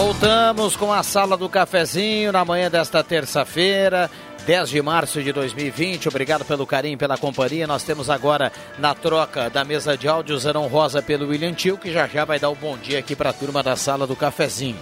[0.00, 4.10] Voltamos com a sala do cafezinho na manhã desta terça-feira.
[4.46, 6.08] 10 de março de 2020.
[6.08, 7.66] Obrigado pelo carinho, pela companhia.
[7.66, 11.92] Nós temos agora na troca da mesa de áudio Zerão Rosa pelo William Tio, que
[11.92, 14.16] já já vai dar o um bom dia aqui para a turma da sala do
[14.16, 14.78] cafezinho.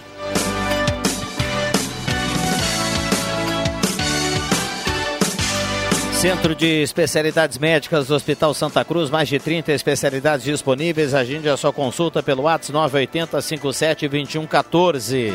[6.19, 11.13] Centro de Especialidades Médicas do Hospital Santa Cruz, mais de 30 especialidades disponíveis.
[11.13, 15.33] Agende a sua consulta pelo WhatsApp 980 57 21 14.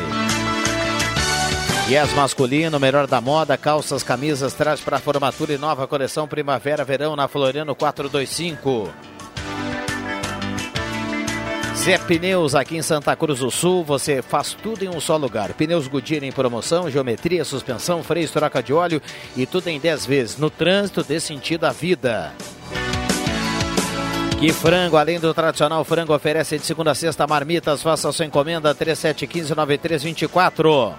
[1.89, 7.27] Yes masculino, melhor da moda, calças, camisas, traje para formatura e nova coleção primavera-verão na
[7.27, 9.14] Floriano 425.
[11.85, 15.53] Zé Pneus aqui em Santa Cruz do Sul, você faz tudo em um só lugar.
[15.53, 18.99] Pneus Goodyear em promoção, geometria, suspensão, freios, troca de óleo
[19.37, 20.39] e tudo em 10 vezes.
[20.39, 22.33] No trânsito, dê sentido à vida.
[24.39, 27.83] Que frango, além do tradicional frango, oferece de segunda a sexta marmitas.
[27.83, 30.95] Faça sua encomenda 3715-9324.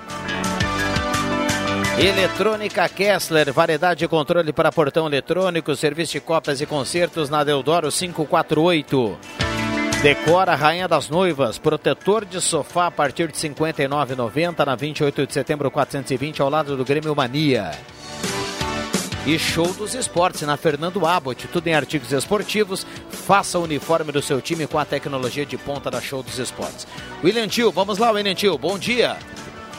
[1.98, 7.90] Eletrônica Kessler, variedade de controle para portão eletrônico, serviço de cópias e concertos na Deodoro
[7.90, 9.45] 548.
[10.02, 15.32] Decora Rainha das Noivas, protetor de sofá a partir de R$ 59,90 na 28 de
[15.32, 17.72] setembro 420 ao lado do Grêmio Mania.
[19.26, 22.86] E Show dos Esportes na Fernando Abbott, tudo em artigos esportivos.
[23.10, 26.86] Faça o uniforme do seu time com a tecnologia de ponta da Show dos Esportes.
[27.24, 29.16] William Tio, vamos lá, William Tio, bom dia.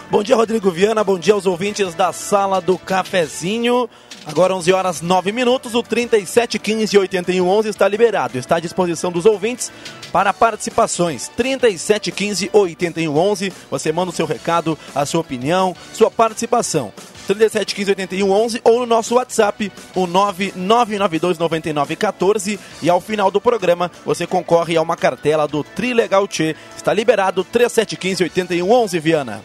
[0.09, 1.03] Bom dia, Rodrigo Viana.
[1.03, 3.89] Bom dia aos ouvintes da Sala do Cafezinho.
[4.25, 8.37] Agora 11 horas 9 minutos, o 3715 8111 está liberado.
[8.37, 9.69] Está à disposição dos ouvintes
[10.09, 11.29] para participações.
[11.35, 13.51] 3715 8111.
[13.69, 16.93] Você manda o seu recado, a sua opinião, sua participação.
[17.27, 24.77] 3715 8111 ou no nosso WhatsApp, o 999929914 e ao final do programa você concorre
[24.77, 26.55] a uma cartela do Trilegal Tchê.
[26.77, 29.43] Está liberado 3715 8111, Viana.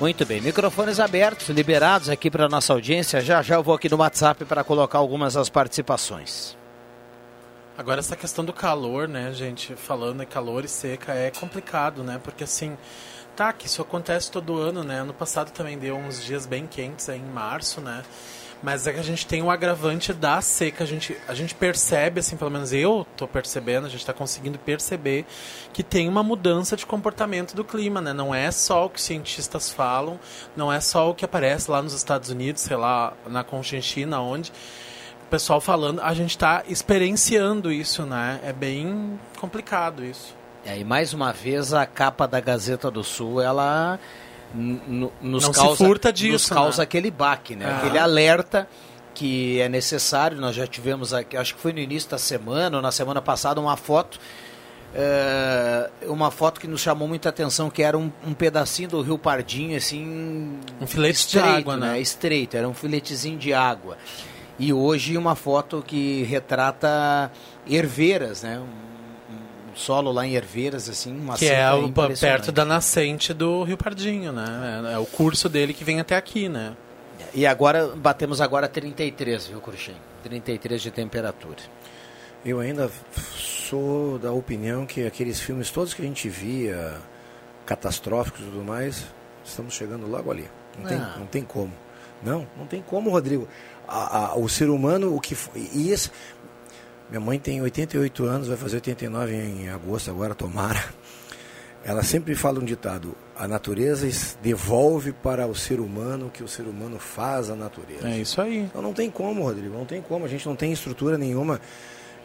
[0.00, 3.20] Muito bem, microfones abertos, liberados aqui para nossa audiência.
[3.20, 6.56] Já já eu vou aqui no WhatsApp para colocar algumas das participações.
[7.76, 12.18] Agora essa questão do calor, né, gente, falando em calor e seca é complicado, né?
[12.24, 12.78] Porque assim,
[13.36, 15.00] tá, que isso acontece todo ano, né?
[15.00, 18.02] Ano passado também deu uns dias bem quentes aí em março, né?
[18.62, 20.84] Mas é que a gente tem um agravante da seca.
[20.84, 24.58] A gente, a gente percebe, assim, pelo menos eu estou percebendo, a gente está conseguindo
[24.58, 25.24] perceber
[25.72, 28.12] que tem uma mudança de comportamento do clima, né?
[28.12, 30.20] Não é só o que os cientistas falam,
[30.54, 34.52] não é só o que aparece lá nos Estados Unidos, sei lá, na Conchinchina, onde
[35.24, 38.40] o pessoal falando, a gente está experienciando isso, né?
[38.44, 40.34] É bem complicado isso.
[40.66, 43.98] É, e mais uma vez a capa da Gazeta do Sul, ela
[44.54, 46.82] nos não causa, se furta disso, nos causa né?
[46.84, 47.66] aquele baque, né?
[47.66, 47.78] Ah.
[47.78, 48.68] Aquele alerta
[49.14, 50.38] que é necessário.
[50.38, 53.60] Nós já tivemos aqui, acho que foi no início da semana ou na semana passada,
[53.60, 54.18] uma foto.
[54.94, 59.18] é, uma foto que nos chamou muita atenção, que era um, um pedacinho do Rio
[59.18, 60.58] Pardinho, assim.
[60.80, 62.00] Um filete de estreito, água, né?
[62.00, 63.96] Estreito, era um filetezinho de água.
[64.58, 67.32] E hoje uma foto que retrata
[67.68, 68.60] Herveiras, né?
[69.74, 74.32] Solo lá em Herveiras, assim, uma Que é o, perto da nascente do Rio Pardinho,
[74.32, 74.82] né?
[74.90, 76.74] É, é o curso dele que vem até aqui, né?
[77.34, 79.94] E agora, batemos agora 33, viu, Cruxem?
[80.24, 81.56] 33 de temperatura.
[82.44, 82.90] Eu ainda
[83.36, 86.96] sou da opinião que aqueles filmes todos que a gente via,
[87.66, 89.04] catastróficos e tudo mais,
[89.44, 90.48] estamos chegando logo ali.
[90.78, 91.14] Não, tem, Ah.
[91.18, 91.72] não tem como.
[92.22, 93.48] Não, não tem como, Rodrigo.
[93.88, 95.68] A- a- o ser humano, o que foi.
[95.72, 96.10] E esse,
[97.10, 100.82] minha mãe tem 88 anos, vai fazer 89 em agosto agora, tomara.
[101.84, 104.08] Ela sempre fala um ditado: a natureza
[104.40, 108.08] devolve para o ser humano o que o ser humano faz à natureza.
[108.08, 108.58] É isso aí.
[108.58, 110.24] Então não tem como, Rodrigo, não tem como.
[110.24, 111.60] A gente não tem estrutura nenhuma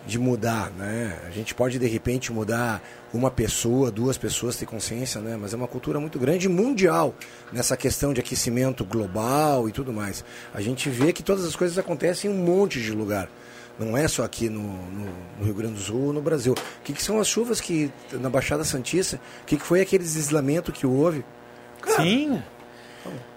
[0.05, 1.17] de mudar, né?
[1.25, 5.35] A gente pode de repente mudar uma pessoa, duas pessoas ter consciência, né?
[5.35, 7.15] Mas é uma cultura muito grande e mundial
[7.51, 10.23] nessa questão de aquecimento global e tudo mais.
[10.53, 13.27] A gente vê que todas as coisas acontecem em um monte de lugar.
[13.77, 15.05] Não é só aqui no, no,
[15.39, 16.53] no Rio Grande do Sul ou no Brasil.
[16.53, 19.19] O que, que, são as chuvas que na Baixada Santista?
[19.43, 21.25] O que, que foi aquele deslizamento que houve?
[21.81, 22.41] Cara, Sim.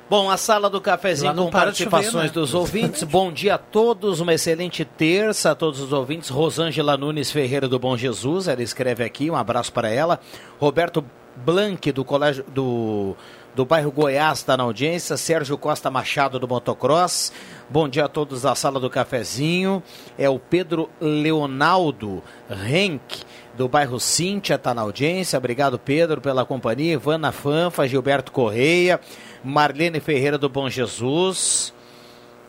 [0.08, 2.32] Bom, a sala do cafezinho com participações chover, né?
[2.32, 3.02] dos ouvintes.
[3.02, 6.30] Bom dia a todos, uma excelente terça a todos os ouvintes.
[6.30, 10.18] Rosângela Nunes Ferreira do Bom Jesus, ela escreve aqui, um abraço para ela.
[10.58, 11.04] Roberto
[11.36, 13.14] Blanc do colégio do
[13.58, 17.32] do bairro Goiás está na audiência, Sérgio Costa Machado do Motocross.
[17.68, 19.82] Bom dia a todos da sala do cafezinho.
[20.16, 23.24] É o Pedro Leonaldo Renck
[23.56, 25.36] do bairro Cíntia está na audiência.
[25.36, 26.92] Obrigado, Pedro, pela companhia.
[26.92, 29.00] Ivana Fanfa, Gilberto Correia,
[29.42, 31.74] Marlene Ferreira do Bom Jesus.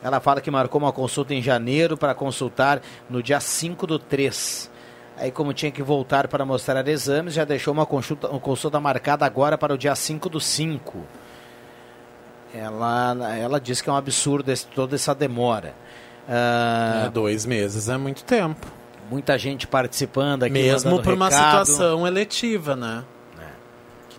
[0.04, 4.70] Ela fala que marcou uma consulta em janeiro para consultar no dia 5 do 3.
[5.20, 9.26] Aí, como tinha que voltar para mostrar exames, já deixou uma consulta, uma consulta marcada
[9.26, 10.98] agora para o dia 5 do 5.
[12.54, 15.76] Ela, ela diz que é um absurdo esse, toda essa demora.
[16.28, 18.66] Ah, é, dois meses é muito tempo.
[19.10, 20.54] Muita gente participando aqui.
[20.54, 23.04] Mesmo por uma situação eletiva, né?
[23.38, 23.46] É.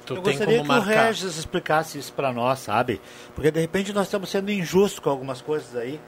[0.04, 0.86] Tu Eu gostaria que marcar.
[0.86, 3.00] o Regis explicasse isso para nós, sabe?
[3.34, 5.98] Porque de repente nós estamos sendo injustos com algumas coisas aí.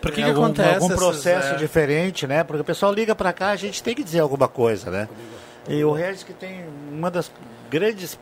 [0.00, 0.82] Por que, que algum, acontece?
[0.82, 1.56] Algum processo é...
[1.56, 2.44] diferente, né?
[2.44, 5.08] Porque o pessoal liga para cá, a gente tem que dizer alguma coisa, né?
[5.68, 7.30] E o Regis que tem uma das
[7.70, 8.18] grandes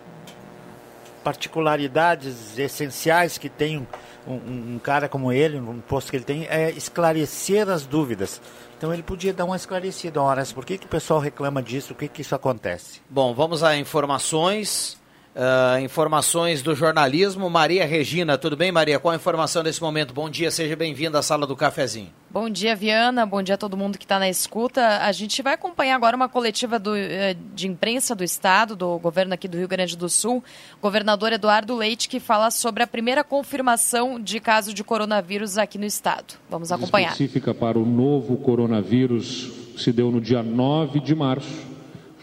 [1.22, 6.46] particularidades essenciais que tem um, um, um, cara como ele, um posto que ele tem,
[6.48, 8.40] é esclarecer as dúvidas.
[8.78, 11.96] Então ele podia dar uma esclarecida, horas, por que, que o pessoal reclama disso, o
[11.96, 13.00] que, que isso acontece?
[13.10, 14.95] Bom, vamos a informações.
[15.36, 17.50] Uh, informações do jornalismo.
[17.50, 18.98] Maria Regina, tudo bem, Maria?
[18.98, 20.14] Qual a informação nesse momento?
[20.14, 22.08] Bom dia, seja bem-vinda à sala do cafezinho.
[22.30, 23.26] Bom dia, Viana.
[23.26, 24.80] Bom dia a todo mundo que está na escuta.
[25.02, 29.34] A gente vai acompanhar agora uma coletiva do, eh, de imprensa do Estado, do governo
[29.34, 30.42] aqui do Rio Grande do Sul,
[30.80, 35.84] governador Eduardo Leite, que fala sobre a primeira confirmação de caso de coronavírus aqui no
[35.84, 36.32] Estado.
[36.48, 37.12] Vamos acompanhar.
[37.12, 41.66] específica para o novo coronavírus se deu no dia 9 de março,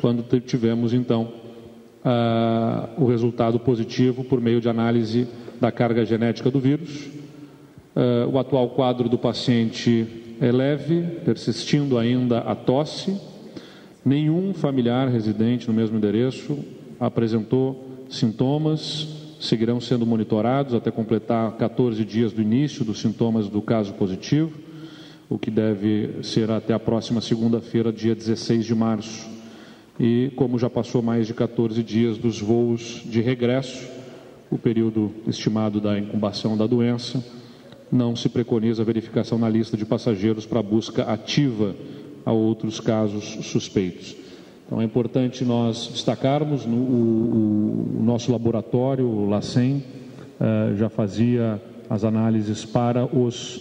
[0.01, 1.42] quando tivemos, então,
[2.03, 5.27] uh, o resultado positivo por meio de análise
[5.59, 7.07] da carga genética do vírus.
[7.95, 13.17] Uh, o atual quadro do paciente é leve, persistindo ainda a tosse.
[14.03, 16.59] Nenhum familiar residente no mesmo endereço
[16.99, 19.07] apresentou sintomas,
[19.39, 24.51] seguirão sendo monitorados até completar 14 dias do início dos sintomas do caso positivo,
[25.29, 29.32] o que deve ser até a próxima segunda-feira, dia 16 de março
[29.99, 33.87] e como já passou mais de 14 dias dos voos de regresso,
[34.49, 37.23] o período estimado da incubação da doença,
[37.91, 41.75] não se preconiza a verificação na lista de passageiros para busca ativa
[42.25, 44.15] a outros casos suspeitos.
[44.65, 49.83] Então é importante nós destacarmos no, o, o nosso laboratório, o LACEN,
[50.39, 53.57] uh, já fazia as análises para os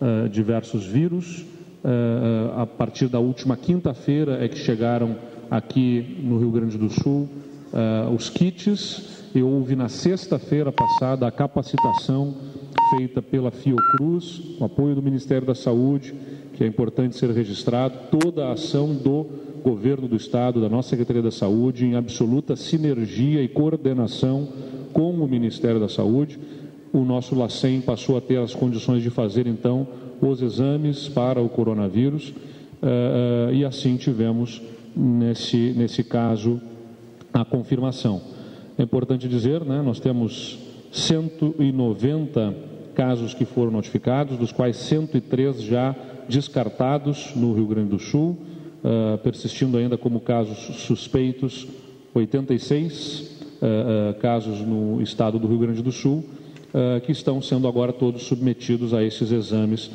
[0.00, 1.44] uh, diversos vírus.
[1.84, 5.16] Uh, a partir da última quinta-feira é que chegaram
[5.50, 7.28] aqui no Rio Grande do Sul
[7.72, 12.34] uh, os kits e houve na sexta-feira passada a capacitação
[12.96, 16.14] feita pela Fiocruz, com apoio do Ministério da Saúde,
[16.54, 19.26] que é importante ser registrado, toda a ação do
[19.62, 24.48] governo do estado, da nossa Secretaria da Saúde, em absoluta sinergia e coordenação
[24.92, 26.38] com o Ministério da Saúde.
[26.92, 29.86] O nosso LACEN passou a ter as condições de fazer então
[30.20, 34.62] os exames para o coronavírus uh, uh, e assim tivemos
[34.96, 36.60] nesse, nesse caso,
[37.32, 38.22] a confirmação.
[38.78, 40.58] É importante dizer, né, nós temos
[40.90, 42.54] 190
[42.94, 45.94] casos que foram notificados, dos quais 103 já
[46.28, 48.38] descartados no Rio Grande do Sul,
[48.82, 51.68] uh, persistindo ainda como casos suspeitos
[52.14, 56.24] 86 uh, uh, casos no estado do Rio Grande do Sul,
[57.06, 59.90] que estão sendo agora todos submetidos a esses exames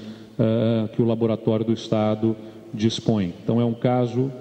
[0.96, 2.36] que o laboratório do estado
[2.74, 3.36] dispõe.
[3.44, 4.32] Então é um caso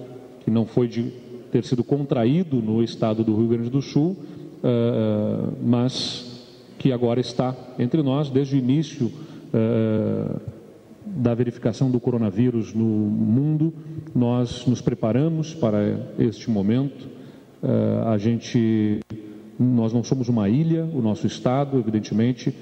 [0.43, 1.11] que não foi de
[1.51, 4.15] ter sido contraído no estado do Rio Grande do Sul,
[4.63, 6.45] uh, mas
[6.79, 10.41] que agora está entre nós desde o início uh,
[11.05, 13.73] da verificação do coronavírus no mundo.
[14.15, 17.07] Nós nos preparamos para este momento.
[17.61, 19.01] Uh, a gente,
[19.59, 22.55] nós não somos uma ilha, o nosso estado, evidentemente,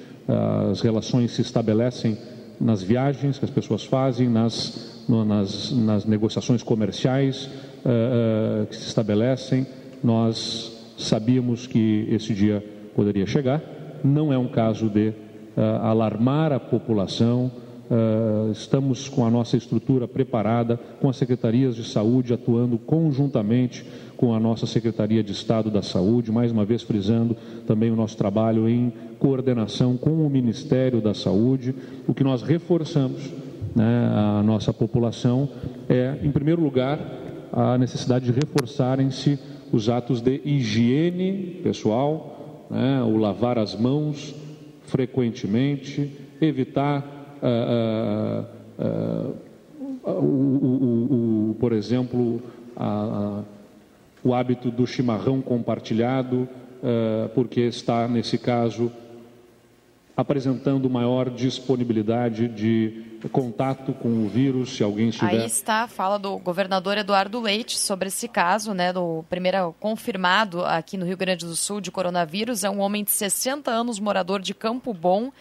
[0.72, 2.16] as relações se estabelecem
[2.60, 8.88] nas viagens que as pessoas fazem, nas, nas, nas negociações comerciais, uh, uh, que se
[8.88, 9.66] estabelecem.
[10.04, 12.64] Nós sabíamos que esse dia
[12.96, 13.62] poderia chegar.
[14.04, 17.52] Não é um caso de uh, alarmar a população.
[18.52, 23.84] estamos com a nossa estrutura preparada, com as secretarias de saúde atuando conjuntamente
[24.16, 28.16] com a nossa Secretaria de Estado da Saúde, mais uma vez frisando também o nosso
[28.16, 31.74] trabalho em coordenação com o Ministério da Saúde.
[32.08, 33.32] O que nós reforçamos
[33.76, 35.50] né, a nossa população
[35.88, 37.00] é, em primeiro lugar,
[37.52, 39.40] a necessidade de reforçarem-se
[39.72, 44.36] os atos de higiene pessoal, né, o lavar as mãos
[44.84, 49.32] frequentemente, evitar, uh, uh,
[50.06, 52.42] uh, o, o, o, por exemplo,
[54.24, 56.48] o hábito do chimarrão compartilhado,
[57.36, 58.92] porque está, nesse caso,
[60.20, 65.32] apresentando maior disponibilidade de contato com o vírus, se alguém estiver...
[65.32, 70.66] Aí está a fala do governador Eduardo Leite sobre esse caso, né, do primeiro confirmado
[70.66, 74.42] aqui no Rio Grande do Sul de coronavírus, é um homem de 60 anos, morador
[74.42, 75.32] de Campo Bom,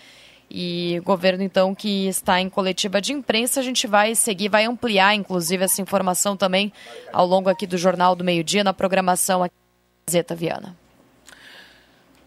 [0.51, 4.65] e o governo, então, que está em coletiva de imprensa, a gente vai seguir, vai
[4.65, 6.73] ampliar, inclusive, essa informação também
[7.13, 10.88] ao longo aqui do Jornal do Meio Dia, na programação aqui da Gazeta Viana.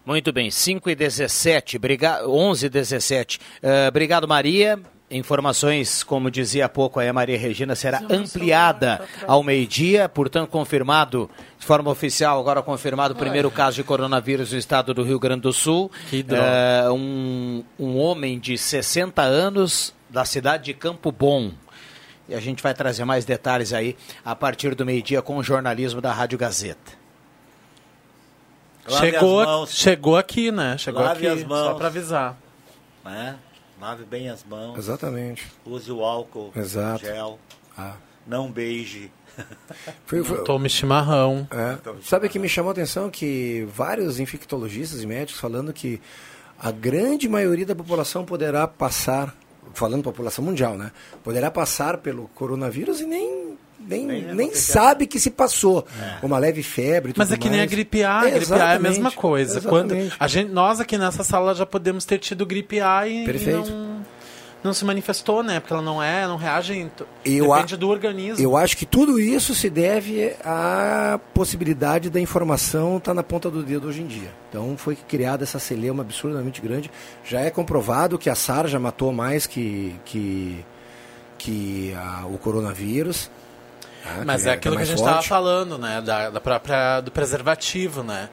[0.03, 2.27] Muito bem, 5 e 17, briga...
[2.27, 3.37] 11 e 17.
[3.37, 4.79] Uh, obrigado, Maria.
[5.11, 11.29] Informações, como dizia há pouco a Maria Regina, será ampliada ao meio-dia, portanto, confirmado
[11.59, 15.41] de forma oficial, agora confirmado o primeiro caso de coronavírus no estado do Rio Grande
[15.41, 15.91] do Sul.
[16.09, 16.91] Que droga.
[16.91, 21.51] Uh, um, um homem de 60 anos da cidade de Campo Bom.
[22.27, 25.99] E a gente vai trazer mais detalhes aí a partir do meio-dia com o jornalismo
[26.01, 27.00] da Rádio Gazeta.
[28.99, 30.77] Chegou, chegou aqui, né?
[30.77, 32.37] Chegou Lave aqui, só para avisar.
[33.03, 33.37] Né?
[33.79, 34.77] Lave bem as mãos.
[34.77, 35.51] Exatamente.
[35.65, 37.05] Use o álcool, Exato.
[37.05, 37.39] gel.
[37.77, 37.95] Ah.
[38.27, 39.11] Não beije.
[40.05, 41.47] Foi, foi, Tome chimarrão.
[41.49, 41.77] É.
[42.03, 46.01] Sabe que me chamou a atenção que vários infectologistas e médicos falando que
[46.59, 49.33] a grande maioria da população poderá passar,
[49.73, 50.91] falando população mundial, né?
[51.23, 53.40] Poderá passar pelo coronavírus e nem
[53.91, 55.85] nem, nem, nem sabe que se passou.
[56.01, 56.25] É.
[56.25, 57.13] Uma leve febre.
[57.15, 57.57] Mas é que mais.
[57.57, 58.19] nem a gripe A.
[58.19, 59.61] A gripe A é a mesma coisa.
[59.61, 63.67] Quando a gente, nós aqui nessa sala já podemos ter tido gripe A e, Perfeito.
[63.67, 64.01] e não,
[64.63, 65.59] não se manifestou, né?
[65.59, 66.89] Porque ela não é, não reage.
[67.25, 68.43] Eu depende a, do organismo.
[68.43, 73.49] Eu acho que tudo isso se deve à possibilidade da informação estar tá na ponta
[73.49, 74.31] do dedo hoje em dia.
[74.49, 76.91] Então foi criada essa celeuma absurdamente grande.
[77.23, 80.63] Já é comprovado que a SARS já matou mais que, que,
[81.37, 83.29] que a, o coronavírus.
[84.05, 86.01] Ah, Mas é aquilo que a gente estava falando, né?
[86.01, 88.29] Da, da própria, do preservativo, né?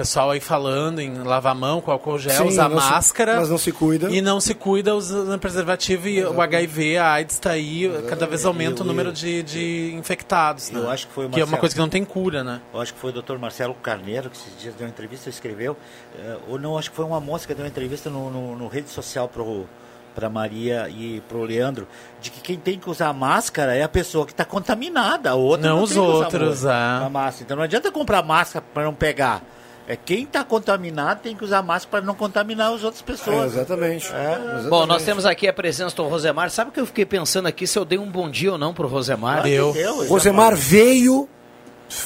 [0.00, 3.34] pessoal aí falando em lavar a mão com álcool gel, Sim, usar máscara.
[3.34, 4.10] Se, mas não se cuida.
[4.10, 6.38] E não se cuida usando preservativo e Exatamente.
[6.38, 8.08] o HIV, a AIDS está aí, Exatamente.
[8.08, 10.70] cada vez aumenta eu, o número de, de infectados.
[10.70, 10.88] Eu né?
[10.90, 12.62] acho que foi Marcelo, Que é uma coisa que não tem cura, né?
[12.72, 15.30] Eu acho que foi o doutor Marcelo Carneiro, que esses dias deu uma entrevista e
[15.32, 18.56] escreveu, uh, ou não, acho que foi uma moça que deu uma entrevista no, no,
[18.56, 19.68] no rede social pro
[20.14, 21.86] para Maria e para o Leandro,
[22.20, 25.68] de que quem tem que usar máscara é a pessoa que está contaminada, a outra
[25.68, 27.44] não, não os outros, a máscara.
[27.44, 29.42] Então não adianta comprar máscara para não pegar.
[29.88, 33.42] É quem está contaminado tem que usar máscara para não contaminar as outras pessoas.
[33.42, 34.06] É, exatamente.
[34.12, 34.68] É, exatamente.
[34.68, 36.48] Bom, nós temos aqui a presença do Rosemar.
[36.50, 38.72] Sabe o que eu fiquei pensando aqui se eu dei um bom dia ou não
[38.72, 39.42] para o Rosemar?
[39.42, 39.74] Deu.
[40.06, 41.28] Rosemar veio,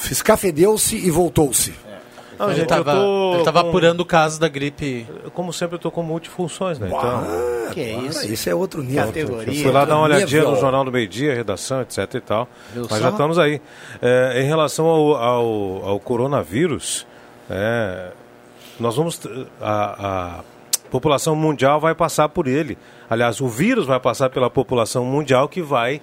[0.09, 1.84] escafedeu-se e voltou-se.
[2.37, 5.07] Não, ele estava apurando o caso da gripe.
[5.33, 6.87] Como sempre, eu estou com multifunções, né?
[6.87, 8.31] Então, que é isso?
[8.31, 9.05] Isso é outro nível.
[9.05, 9.53] Categoria.
[9.53, 10.51] Eu fui lá dar uma olhadinha nível.
[10.51, 12.47] no Jornal do Meio Dia, redação, etc e tal.
[12.75, 12.99] Mas só?
[12.99, 13.61] já estamos aí.
[14.01, 17.05] É, em relação ao, ao, ao coronavírus,
[17.49, 18.11] é,
[18.79, 19.19] nós vamos.
[19.61, 20.43] A, a
[20.89, 22.77] população mundial vai passar por ele.
[23.09, 26.01] Aliás, o vírus vai passar pela população mundial que vai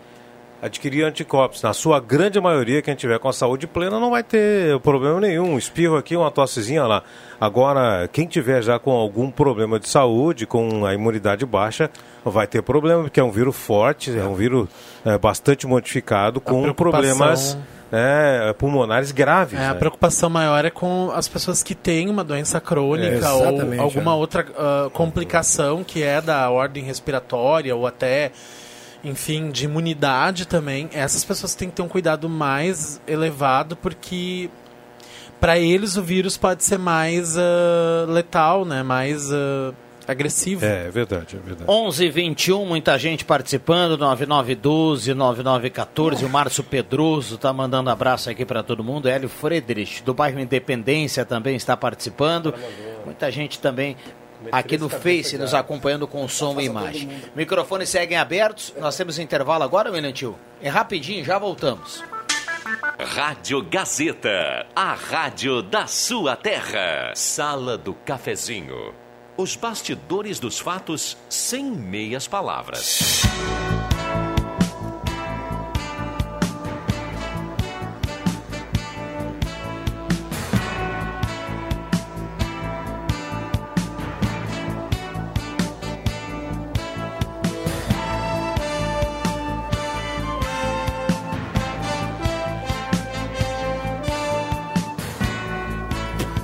[0.63, 1.61] adquirir anticorpos.
[1.61, 5.55] Na sua grande maioria, quem tiver com a saúde plena não vai ter problema nenhum.
[5.55, 7.03] Um espirro aqui, uma tossezinha lá.
[7.41, 11.91] Agora, quem tiver já com algum problema de saúde, com a imunidade baixa,
[12.25, 14.69] vai ter problema, porque é um vírus forte, é um vírus
[15.05, 17.59] é, bastante modificado, com problemas
[17.91, 19.59] é, pulmonares graves.
[19.59, 19.69] É, né?
[19.71, 24.13] A preocupação maior é com as pessoas que têm uma doença crônica é, ou alguma
[24.13, 24.15] é.
[24.15, 28.31] outra uh, complicação que é da ordem respiratória ou até
[29.05, 34.49] enfim, de imunidade também, essas pessoas têm que ter um cuidado mais elevado porque
[35.41, 38.85] para eles o vírus pode ser mais uh, letal, né?
[38.85, 39.75] Mais uh,
[40.07, 40.65] agressivo.
[40.65, 41.69] É, é verdade, é verdade.
[41.69, 48.63] 11 21 muita gente participando, 9912, 9914, o Márcio Pedroso tá mandando abraço aqui para
[48.63, 52.55] todo mundo, Hélio Friedrich, do bairro Independência também está participando,
[53.05, 53.97] muita gente também
[54.51, 57.09] aqui no Face, nos acompanhando com som e imagem.
[57.35, 58.73] Microfones seguem abertos.
[58.79, 60.37] Nós temos intervalo agora, Menantil?
[60.61, 62.03] É rapidinho, já voltamos.
[62.99, 67.13] Rádio Gazeta, a rádio da sua terra.
[67.15, 68.95] Sala do Cafezinho.
[69.37, 73.23] Os bastidores dos fatos sem meias palavras.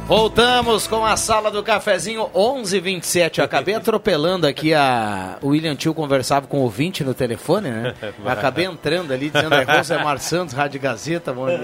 [0.08, 3.40] Voltamos com a sala do cafezinho 1127.
[3.40, 5.36] Eu acabei atropelando aqui a.
[5.42, 7.94] O William Tio conversava com o ouvinte no telefone, né?
[8.24, 11.34] Acabei entrando ali dizendo é Rosemar Santos, Rádio Gazeta.
[11.34, 11.62] Mano.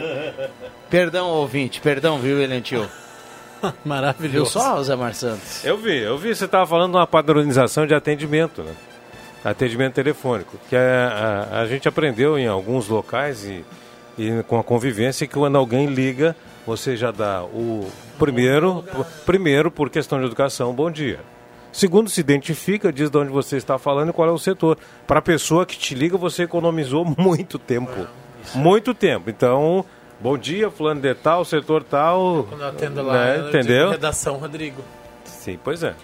[0.90, 2.82] Perdão, ouvinte, perdão, viu, William Tio?
[3.62, 4.50] Viu Maravilhoso.
[4.50, 5.64] só, Rosemar Santos?
[5.64, 6.34] Eu vi, eu vi.
[6.34, 8.74] Você estava falando de uma padronização de atendimento, né?
[9.42, 10.58] Atendimento telefônico.
[10.68, 13.64] Que a, a, a gente aprendeu em alguns locais e,
[14.18, 16.36] e com a convivência que quando alguém liga,
[16.66, 18.84] você já dá o primeiro,
[19.26, 21.20] primeiro por questão de educação, bom dia.
[21.72, 24.78] Segundo, se identifica, diz de onde você está falando e qual é o setor.
[25.06, 28.06] Para a pessoa que te liga, você economizou muito tempo.
[28.54, 29.28] Muito tempo.
[29.28, 29.84] Então,
[30.20, 32.46] bom dia, fulano de tal, setor tal.
[32.48, 33.30] Quando eu atendo lá, né?
[33.30, 33.90] eu digo Entendeu?
[33.90, 34.82] redação Rodrigo.
[35.24, 35.94] Sim, pois é.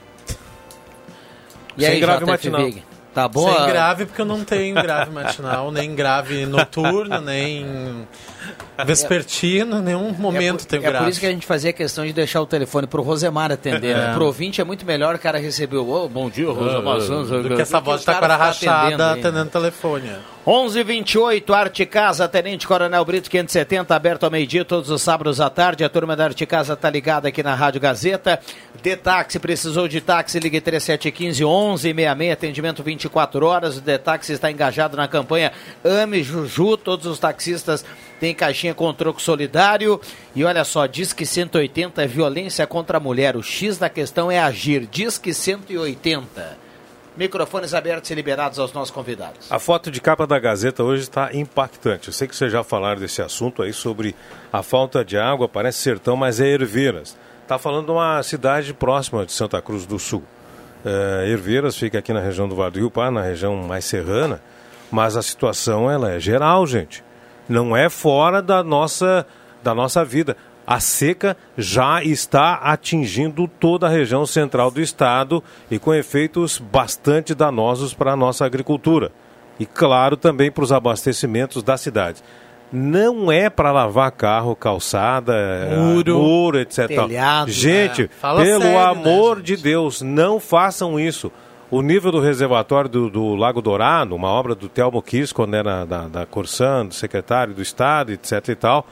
[1.76, 2.82] E Sem aí, grave JF matinal.
[3.14, 3.52] Tá bom?
[3.52, 8.06] Sem grave, porque eu não tenho grave matinal, nem grave noturno, nem
[8.86, 11.04] vespertino, nenhum momento tenho É grave.
[11.04, 13.96] por isso que a gente fazia questão de deixar o telefone pro Rosemar atender.
[13.96, 14.10] Né?
[14.10, 14.14] É.
[14.14, 17.30] Pro ouvinte é muito melhor o cara receber o "Ô, bom dia, Rosemar Santos.
[17.30, 18.72] Do que essa voz o taquara ficar atendendo
[19.02, 19.20] rachada né?
[19.20, 20.10] atendendo telefone.
[20.46, 25.84] 1128, Arte Casa, Tenente Coronel Brito 570, aberto ao meio-dia, todos os sábados à tarde.
[25.84, 28.40] A turma da Arte Casa tá ligada aqui na Rádio Gazeta.
[28.82, 33.76] De táxi, precisou de táxi, ligue 3715 1166, atendimento 24 horas.
[33.76, 35.52] O De táxi está engajado na campanha
[35.84, 37.84] Ame Juju, todos os taxistas
[38.20, 39.98] têm caixinha com troco solidário.
[40.36, 43.36] E olha só, diz que 180 é violência contra a mulher.
[43.36, 44.86] O X da questão é agir.
[44.86, 46.70] Diz que 180.
[47.16, 49.50] Microfones abertos e liberados aos nossos convidados.
[49.50, 52.08] A foto de capa da Gazeta hoje está impactante.
[52.08, 54.14] Eu sei que vocês já falaram desse assunto aí sobre
[54.52, 57.16] a falta de água, parece sertão, mas é Herveiras.
[57.42, 60.22] Está falando de uma cidade próxima de Santa Cruz do Sul.
[60.84, 64.40] É, Herveiras fica aqui na região do Vale do Rio Pará, na região mais serrana,
[64.90, 67.02] mas a situação ela é geral, gente.
[67.50, 69.26] Não é fora da nossa,
[69.60, 70.36] da nossa vida.
[70.64, 77.34] A seca já está atingindo toda a região central do estado e com efeitos bastante
[77.34, 79.10] danosos para a nossa agricultura.
[79.58, 82.22] E, claro, também para os abastecimentos da cidade.
[82.72, 85.34] Não é para lavar carro, calçada,
[85.76, 86.86] Muro, muro etc.
[86.86, 88.08] telhado, Gente, é.
[88.08, 91.32] Fala pelo sério, né, amor de Deus, não façam isso.
[91.70, 95.84] O nível do reservatório do, do Lago Dourado, uma obra do Telmo Kiss, quando era
[95.84, 98.86] da, da Corsan, do secretário do Estado, etc e tal,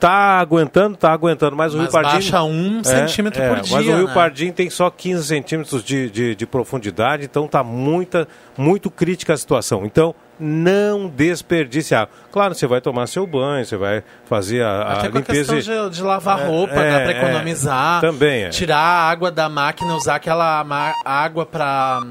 [0.00, 2.14] tá aguentando, tá aguentando, mas o Mas Rio Pardinho...
[2.14, 4.14] baixa um centímetro por Mas dia, o Rio né?
[4.14, 8.26] Pardinho tem só 15 centímetros de, de, de profundidade, então tá muita,
[8.56, 9.84] muito crítica a situação.
[9.84, 12.12] Então, não desperdice água.
[12.32, 15.54] Claro, você vai tomar seu banho, você vai fazer a, a Até com a limpeza...
[15.54, 18.00] questão de, de lavar roupa, é, dá pra é, economizar.
[18.00, 18.48] também é.
[18.48, 20.66] Tirar a água da máquina, usar aquela
[21.04, 22.02] água pra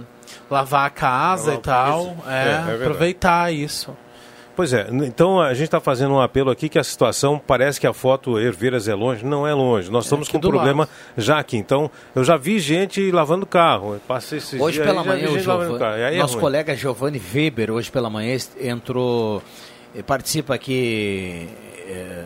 [0.49, 2.15] lavar a casa e tal.
[2.25, 3.95] É, É, é aproveitar isso.
[4.62, 7.88] Pois é, então a gente está fazendo um apelo aqui que a situação parece que
[7.88, 9.89] a foto Herveiras é longe, não é longe.
[9.89, 10.91] Nós estamos aqui com um do problema lado.
[11.18, 11.57] já aqui.
[11.57, 13.99] Então, eu já vi gente lavando carro.
[14.07, 15.97] Passei esses Hoje pela aí, manhã, o Giovani, carro.
[15.97, 16.41] E é nosso ruim.
[16.41, 19.41] colega Giovanni Weber, hoje pela manhã, entrou,
[19.95, 21.49] eh, participa aqui
[21.88, 22.26] eh,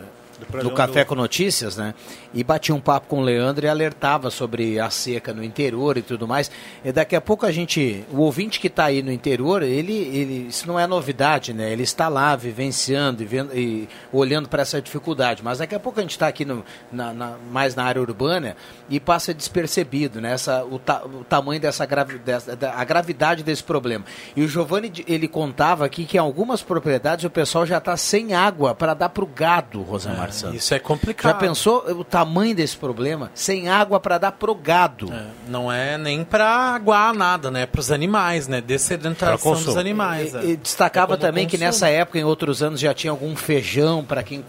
[0.62, 1.94] do Café com Notícias, né?
[2.38, 6.02] E batia um papo com o Leandro e alertava sobre a seca no interior e
[6.02, 6.50] tudo mais.
[6.84, 10.46] E daqui a pouco a gente, o ouvinte que está aí no interior, ele, ele,
[10.48, 11.72] isso não é novidade, né?
[11.72, 15.42] Ele está lá vivenciando e, vendo, e olhando para essa dificuldade.
[15.42, 16.62] Mas daqui a pouco a gente está aqui no,
[16.92, 18.54] na, na- mais na área urbana
[18.90, 20.32] e passa despercebido, né?
[20.32, 24.04] Essa, o, ta- o tamanho dessa, gravi, dessa da- a gravidade desse problema.
[24.36, 28.34] E o Giovanni ele contava aqui que em algumas propriedades o pessoal já está sem
[28.34, 30.56] água para dar para o gado, Rosamar Santos.
[30.56, 31.32] Isso é complicado.
[31.32, 33.30] Já pensou o tamanho desse problema?
[33.34, 35.12] Sem água para dar pro gado.
[35.12, 37.66] É, não é nem pra aguar nada, né?
[37.66, 38.60] Para os animais, né?
[38.60, 40.34] Dessedentação dos animais.
[40.34, 40.44] E, é.
[40.50, 41.66] e destacava É também que consumo.
[41.66, 44.44] nessa época, em outros anos, já tinha algum feijão para quem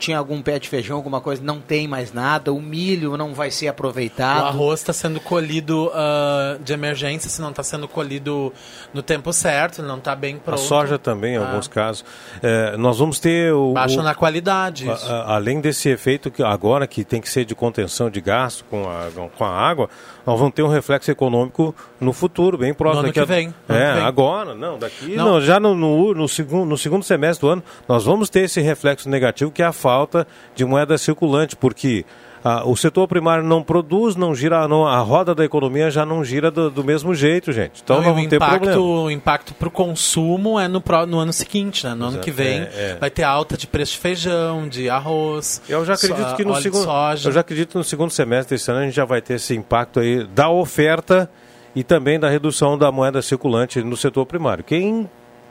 [0.00, 3.50] tinha algum pé de feijão, alguma coisa, não tem mais nada, o milho não vai
[3.50, 4.46] ser O aproveitado.
[4.46, 8.52] arroz está sendo colhido ah, de emergência, se não está sendo colhido
[8.94, 10.60] no tempo certo, não está bem A pronto.
[10.62, 11.46] soja também, em Ah.
[11.46, 12.04] alguns casos.
[12.42, 13.74] É, nós vamos ter o.
[13.74, 14.88] Baixa o- na qualidade.
[14.88, 18.64] a- a- além desse efeito que agora que tem que ser de contenção de gasto
[18.70, 19.90] com a, com a água,
[20.30, 23.02] nós vamos ter um reflexo econômico no futuro, bem próximo.
[23.02, 24.02] No ano Daqui a- que vem, É, que vem.
[24.04, 25.24] agora, não, daqui, Não.
[25.24, 28.60] não, já no, no, no segundo, no segundo semestre do ano, nós vamos ter esse
[28.60, 32.04] reflexo negativo que é a falta de moeda circulante, porque
[32.42, 36.24] ah, o setor primário não produz, não gira, não, a roda da economia já não
[36.24, 37.82] gira do, do mesmo jeito, gente.
[37.84, 38.80] Então Não, nós o vamos ter impacto, problema.
[38.82, 41.94] o impacto para o consumo é no, no ano seguinte, né?
[41.94, 42.24] No ano Exato.
[42.24, 42.96] que vem É, é.
[42.98, 45.60] vai ter alta de preço de feijão, de arroz.
[45.68, 47.28] Eu já acredito so- que no segundo, soja.
[47.28, 49.54] eu já acredito que no segundo semestre desse ano a gente já vai ter esse
[49.54, 51.30] impacto aí da oferta
[51.76, 54.64] e também da redução da moeda circulante no setor primário.
[54.64, 55.08] Quem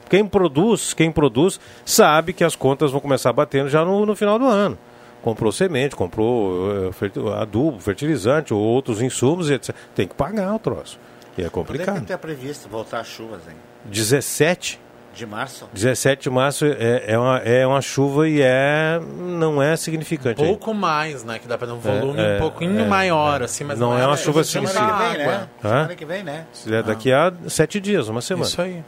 [0.10, 4.40] quem produz, quem produz sabe que as contas vão começar batendo já no, no final
[4.40, 4.76] do ano.
[5.22, 9.76] Comprou semente, comprou uh, adubo, fertilizante ou outros insumos, etc.
[9.95, 10.99] Tem que pagar o troço.
[11.38, 11.86] E é complicado.
[11.86, 13.55] Quando é que está previsto voltar as chuvas, hein?
[13.86, 14.80] 17
[15.13, 15.70] de março?
[15.74, 20.41] 17 de março é, é, uma, é uma chuva e é não é significante.
[20.41, 21.39] Um pouco mais, né?
[21.39, 23.97] Que dá para dar um volume é, um pouquinho é, maior, assim, mas não, não
[23.97, 25.49] é, uma chuva significativa.
[25.61, 26.45] Semana que vem, né?
[26.53, 26.80] Semana que vem, né?
[26.80, 28.47] É daqui a sete dias, uma semana.
[28.47, 28.84] Isso aí.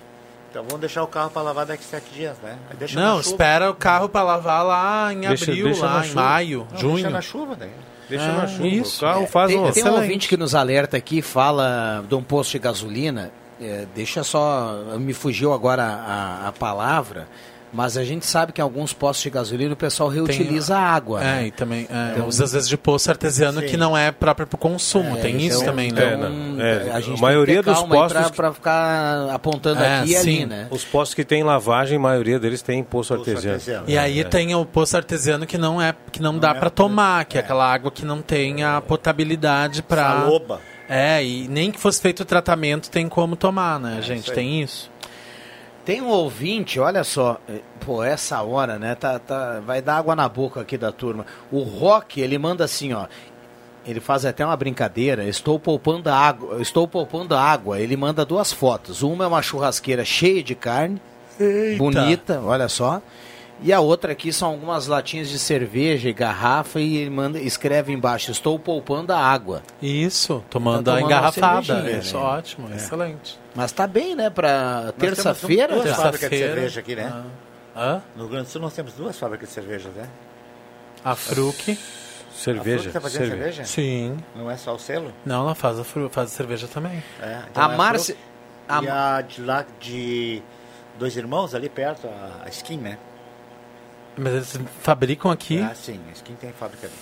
[0.51, 2.57] Então vamos deixar o carro para lavar daqui a sete dias, né?
[2.77, 6.67] Deixa não, espera o carro para lavar lá em deixa, abril, deixa lá em maio,
[6.71, 6.93] não, junho.
[6.95, 7.71] Deixa na chuva, daí.
[8.09, 8.67] Deixa é, na chuva.
[8.67, 8.97] Isso.
[8.97, 9.71] O carro faz tem, um...
[9.71, 13.31] tem um ouvinte que nos alerta aqui, fala de um posto de gasolina.
[13.61, 14.97] É, deixa só.
[14.99, 17.29] Me fugiu agora a, a palavra
[17.73, 20.87] mas a gente sabe que em alguns postos de gasolina o pessoal reutiliza tem, a
[20.87, 21.21] água.
[21.21, 21.47] É, né?
[21.47, 23.67] e também é, então, usa às vezes de poço artesiano sim.
[23.67, 25.17] que não é próprio para o consumo.
[25.17, 26.13] É, tem então, isso também, né?
[26.13, 30.45] Então, é, a, gente a maioria dos postos para ficar apontando é, aqui e ali,
[30.45, 30.67] né?
[30.69, 33.55] Os postos que tem lavagem, a maioria deles tem poço, poço artesiano.
[33.55, 33.85] artesiano.
[33.87, 34.23] E aí é.
[34.23, 37.37] tem o poço artesiano que não é que não, não dá é para tomar, que
[37.37, 40.03] é aquela água que não tem a potabilidade para.
[40.03, 40.61] Saloba.
[40.89, 44.29] É, e nem que fosse feito o tratamento tem como tomar, né, gente?
[44.33, 44.90] Tem isso.
[45.83, 48.93] Tem um ouvinte, olha só, eh, pô, essa hora, né?
[48.93, 51.25] Tá, tá, vai dar água na boca aqui da turma.
[51.51, 53.07] O Rock, ele manda assim, ó.
[53.85, 55.23] Ele faz até uma brincadeira.
[55.23, 56.61] Estou poupando água.
[56.61, 57.79] Estou poupando água.
[57.79, 59.01] Ele manda duas fotos.
[59.01, 61.01] Uma é uma churrasqueira cheia de carne,
[61.39, 61.77] Eita.
[61.79, 63.01] bonita, olha só.
[63.63, 67.93] E a outra aqui são algumas latinhas de cerveja e garrafa e ele manda, escreve
[67.93, 69.61] embaixo, estou poupando a água.
[69.79, 71.91] Isso, tomando, tá tomando a engarrafada.
[71.91, 72.23] Isso, né?
[72.23, 72.75] ótimo, é.
[72.75, 73.39] excelente.
[73.53, 75.73] Mas tá bem, né, para terça-feira.
[75.73, 77.11] Duas terça fábricas de cerveja aqui, né?
[77.13, 77.25] Ah.
[77.75, 78.01] Hã?
[78.15, 80.09] No Rio Grande do Sul nós temos duas fábricas de cerveja, né?
[81.05, 81.77] A Fruc.
[82.35, 82.79] Cerveja.
[82.79, 83.63] A Fruc tá fazendo cerveja.
[83.63, 83.65] cerveja?
[83.65, 84.17] Sim.
[84.35, 85.13] Não é só o selo?
[85.23, 87.03] Não, ela faz a, fru, faz a cerveja também.
[87.21, 88.15] É, então a é Márcia...
[88.67, 88.81] A...
[88.81, 90.41] E a de lá de
[90.97, 92.97] Dois Irmãos, ali perto, a, a Skin, né?
[94.21, 95.59] Mas eles fabricam aqui.
[95.59, 96.95] Ah, sim, quem tem fábrica ali.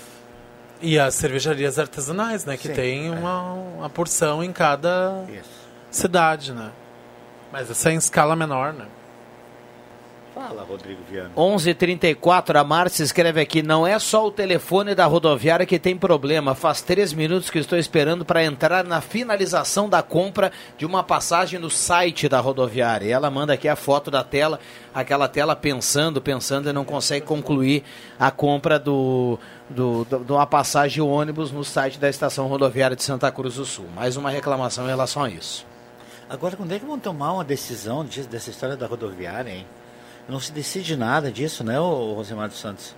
[0.82, 2.56] E as cervejarias artesanais, né?
[2.56, 3.12] Que sim, tem é.
[3.12, 5.68] uma, uma porção em cada Isso.
[5.92, 6.72] cidade, né?
[7.52, 8.86] Mas essa é em escala menor, né?
[10.40, 11.32] Fala, Rodrigo Viana.
[11.36, 16.56] 11:34 a Márcia escreve aqui: não é só o telefone da rodoviária que tem problema.
[16.56, 21.60] Faz três minutos que estou esperando para entrar na finalização da compra de uma passagem
[21.60, 23.08] no site da rodoviária.
[23.08, 24.62] E ela manda aqui a foto da tela,
[24.96, 27.84] aquela tela pensando, pensando e não consegue concluir
[28.18, 29.38] a compra do,
[29.70, 33.66] do, do, de uma passagem ônibus no site da estação rodoviária de Santa Cruz do
[33.66, 33.88] Sul.
[33.94, 35.68] Mais uma reclamação em relação a isso.
[36.30, 39.66] Agora, quando é que vão tomar uma decisão dessa história da rodoviária, hein?
[40.30, 42.96] Não se decide nada disso, né, o Rosemar dos Santos?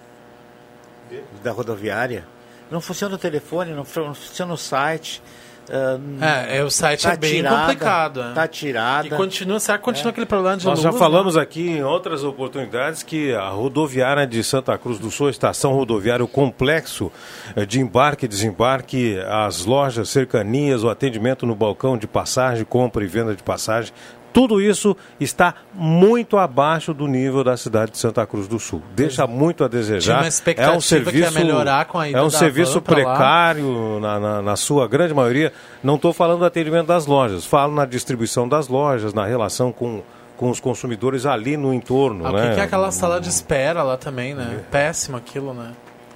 [1.43, 2.25] Da rodoviária.
[2.69, 5.21] Não funciona o telefone, não funciona o site.
[5.69, 8.29] Uh, é, é, o site tá é bem tirada, complicado.
[8.29, 8.47] Está é.
[8.47, 9.07] tirada.
[9.07, 10.11] E continua, será que continua é.
[10.11, 11.41] aquele problema de Nós luz, já falamos né?
[11.41, 16.27] aqui em outras oportunidades que a rodoviária de Santa Cruz do Sul, estação rodoviária, o
[16.27, 17.11] complexo
[17.55, 23.03] eh, de embarque e desembarque, as lojas, cercanias, o atendimento no balcão de passagem, compra
[23.03, 23.93] e venda de passagem,
[24.33, 28.81] tudo isso está muito abaixo do nível da cidade de Santa Cruz do Sul.
[28.95, 30.23] Deixa muito a desejar.
[30.57, 35.13] é um serviço, melhorar com a é um serviço precário na, na, na, sua grande
[35.13, 35.51] maioria.
[35.83, 40.01] Não estou falando do atendimento das lojas, falo na distribuição das lojas, na relação com
[40.41, 42.55] com os consumidores ali no entorno, ah, né?
[42.55, 44.57] que é aquela sala de espera lá também, né?
[44.57, 44.71] É.
[44.71, 45.71] Péssimo aquilo, né?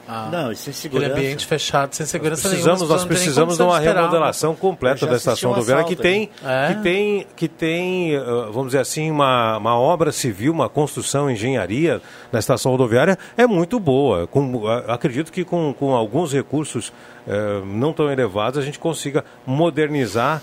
[0.08, 1.12] Ah, não, e sem segurança.
[1.12, 2.96] Aquele ambiente fechado, sem segurança nós precisamos, nenhuma.
[2.96, 6.74] Nós precisamos de uma remodelação completa da estação rodoviária que tem, é?
[6.74, 8.12] que tem, que tem,
[8.52, 12.02] vamos dizer assim, uma, uma obra civil, uma construção, engenharia
[12.32, 14.28] na estação rodoviária é muito boa.
[14.28, 16.94] Com, acredito que com, com alguns recursos
[17.28, 20.42] eh, não tão elevados a gente consiga modernizar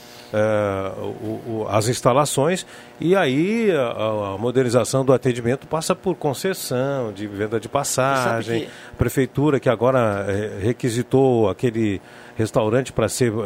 [0.98, 2.66] o, o, as instalações.
[3.00, 8.70] E aí a, a, modernização do atendimento passa por concessão de venda de passagem, que...
[8.96, 12.00] prefeitura que agora eh, requisitou aquele
[12.36, 13.42] restaurante para ser uh,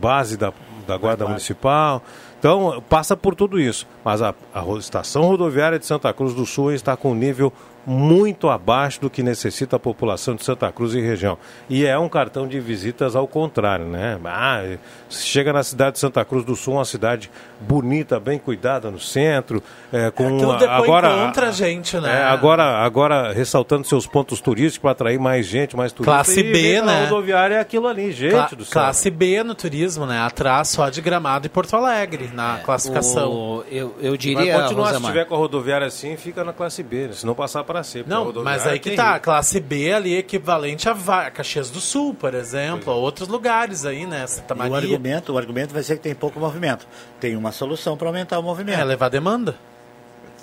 [0.00, 0.52] base da,
[0.86, 2.02] da guarda municipal.
[2.38, 6.72] Então passa por tudo isso, mas a, a estação rodoviária de Santa Cruz do Sul
[6.72, 7.52] está com nível
[7.86, 11.38] muito abaixo do que necessita a população de Santa Cruz e região.
[11.68, 14.18] E é um cartão de visitas ao contrário, né?
[14.24, 14.62] Ah,
[15.08, 19.62] chega na cidade de Santa Cruz do Sul, uma cidade bonita, bem cuidada no centro,
[19.92, 22.20] é, com é agora contra a gente, né?
[22.20, 26.14] É, agora, agora ressaltando seus pontos turísticos para atrair mais gente, mais turistas.
[26.14, 27.04] Classe B, né?
[27.04, 28.72] A rodoviária é aquilo ali, gente Cla do céu.
[28.72, 30.20] Classe B no turismo, né?
[30.20, 33.30] Atrás só de Gramado e Porto Alegre na é, classificação.
[33.30, 36.82] O, eu, eu diria, Vai continuar, se tiver com a rodoviária assim, fica na classe
[36.82, 37.12] B, né?
[37.12, 38.04] se não passar para C.
[38.04, 42.12] Não, mas aí que tá, a classe B ali é equivalente a, Caxias do Sul,
[42.12, 44.26] por exemplo, a outros lugares aí, né?
[44.26, 44.72] Santa Maria.
[44.72, 46.84] o argumento, o argumento vai ser que tem pouco movimento.
[47.20, 48.80] Tem uma solução para aumentar o movimento.
[48.80, 49.54] É levar demanda.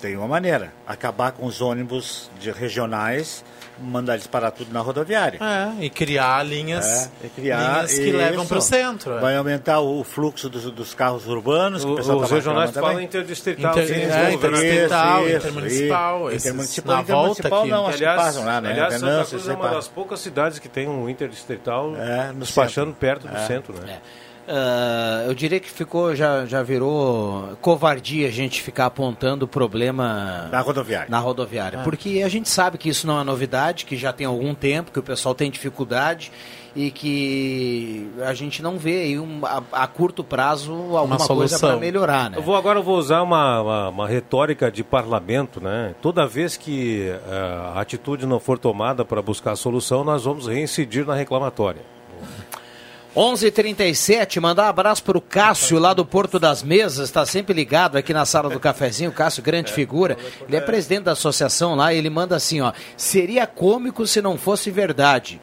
[0.00, 3.44] Tem uma maneira, acabar com os ônibus de regionais
[3.80, 5.38] mandar eles parar tudo na rodoviária.
[5.42, 6.86] É, e criar linhas,
[7.22, 8.16] É, e criar linhas que isso.
[8.16, 9.12] levam para o centro.
[9.16, 9.20] é.
[9.20, 11.84] Vai aumentar o fluxo dos, dos carros urbanos.
[11.84, 13.72] que o O- os tá regionais falam interdistrital.
[13.72, 16.46] Inter- é, interdistrital, Isso, intermunicipal, isso.
[16.48, 17.70] Intermunicipal, intermunicipal aqui.
[17.70, 18.70] não, acho que Aliás, passam lá, né?
[18.72, 22.32] aliás Santa Venâncio, Cruz isso é uma das poucas cidades que tem um interdistrital É,
[22.34, 23.46] despachando perto do É.
[23.46, 23.98] centro, né?
[24.50, 30.48] Ah, eu diria que ficou, já, já virou covardia a gente ficar apontando o problema
[30.50, 31.06] Na rodoviária.
[31.10, 31.80] na rodoviária.
[31.80, 31.82] Ah.
[31.84, 34.98] Porque a gente sabe que isso não é novidade, que já tem algum tempo, que
[34.98, 36.32] o pessoal tem dificuldade
[36.74, 41.70] e que a gente não vê aí um- a, a curto prazo alguma coisa solução.
[41.70, 42.38] para melhorar, né?
[42.38, 45.94] Eu vou agora eu vou usar uma, uma, uma retórica de parlamento, né?
[46.00, 50.46] Toda vez que eh, a atitude não for tomada para buscar a solução, nós vamos
[50.46, 51.82] reincidir na reclamatória.
[53.18, 58.14] 11:37 mandar abraço para o Cássio lá do Porto das Mesas, está sempre ligado aqui
[58.14, 59.10] na sala do cafezinho.
[59.10, 60.16] Cássio, grande figura.
[60.46, 61.92] Ele é presidente da associação lá.
[61.92, 65.40] Ele manda assim: ó, seria cômico se não fosse verdade.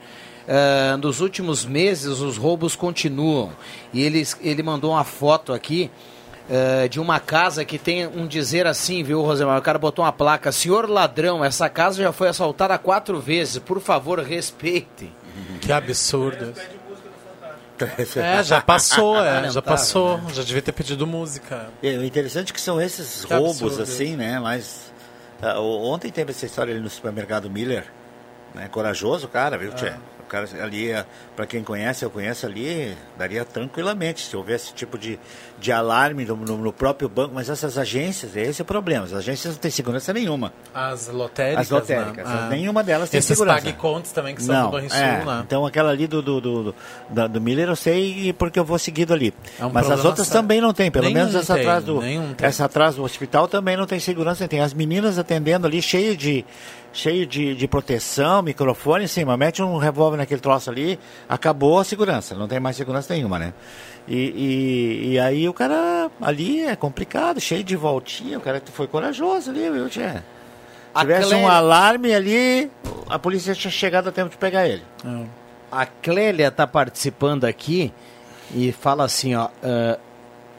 [0.47, 3.51] Ah, nos últimos meses os roubos continuam.
[3.93, 5.91] E ele, ele mandou uma foto aqui.
[6.49, 9.59] ah, de uma casa que tem um dizer assim, viu, Rosemar?
[9.59, 13.81] O cara botou uma placa: Senhor ladrão, essa casa já foi assaltada quatro vezes, por
[13.81, 15.11] favor, respeite.
[15.59, 16.53] Que absurdo.
[18.17, 20.21] É, já passou, é, já Lamentável, passou.
[20.33, 21.69] Já devia ter pedido música.
[21.83, 23.83] É, o interessante é que são esses Que roubos, absurdo.
[23.83, 24.39] assim, né?
[24.39, 24.91] Mas
[25.41, 27.85] ah, o- ontem teve essa história ali no supermercado Miller,
[28.53, 28.67] né?
[28.69, 29.93] Corajoso, cara, viu, Tchê?
[30.19, 30.87] O cara ali,
[31.35, 35.19] para quem conhece, eu conheço ali, daria tranquilamente se houvesse esse tipo de,
[35.59, 37.31] de alarme no, no- no próprio banco.
[37.33, 39.05] Mas essas agências, esse é o problema.
[39.05, 40.53] As agências não têm segurança nenhuma.
[40.73, 42.39] As lotéricas, As lotéricas, né?
[42.43, 42.49] Ah.
[42.49, 43.61] nenhuma delas tem Esses segurança.
[43.63, 45.43] pague-contos também que são Não, do Banrisul, é, né?
[45.45, 46.75] Então aquela ali do, do, do,
[47.09, 49.33] do, do Miller eu sei porque eu vou seguido ali.
[49.59, 50.41] É um Mas as outras sério.
[50.41, 51.99] também não tem, pelo Nenhum menos essa tem, atrás do
[52.41, 56.45] essa atrás do hospital também não tem segurança, tem as meninas atendendo ali cheio de
[56.93, 60.97] cheio de, de proteção, microfone em cima, mete um revólver naquele troço ali,
[61.27, 63.53] acabou a segurança, não tem mais segurança nenhuma, né?
[64.07, 68.87] E, e, e aí o cara ali é complicado, cheio de voltinha, o cara foi
[68.87, 70.21] corajoso ali, viu, Tchê?
[70.93, 72.71] A Tivesse um alarme ali,
[73.09, 74.83] a polícia tinha chegado a tempo de pegar ele.
[75.71, 77.91] A Clélia está participando aqui
[78.53, 79.49] e fala assim, ó.
[79.61, 79.97] ah,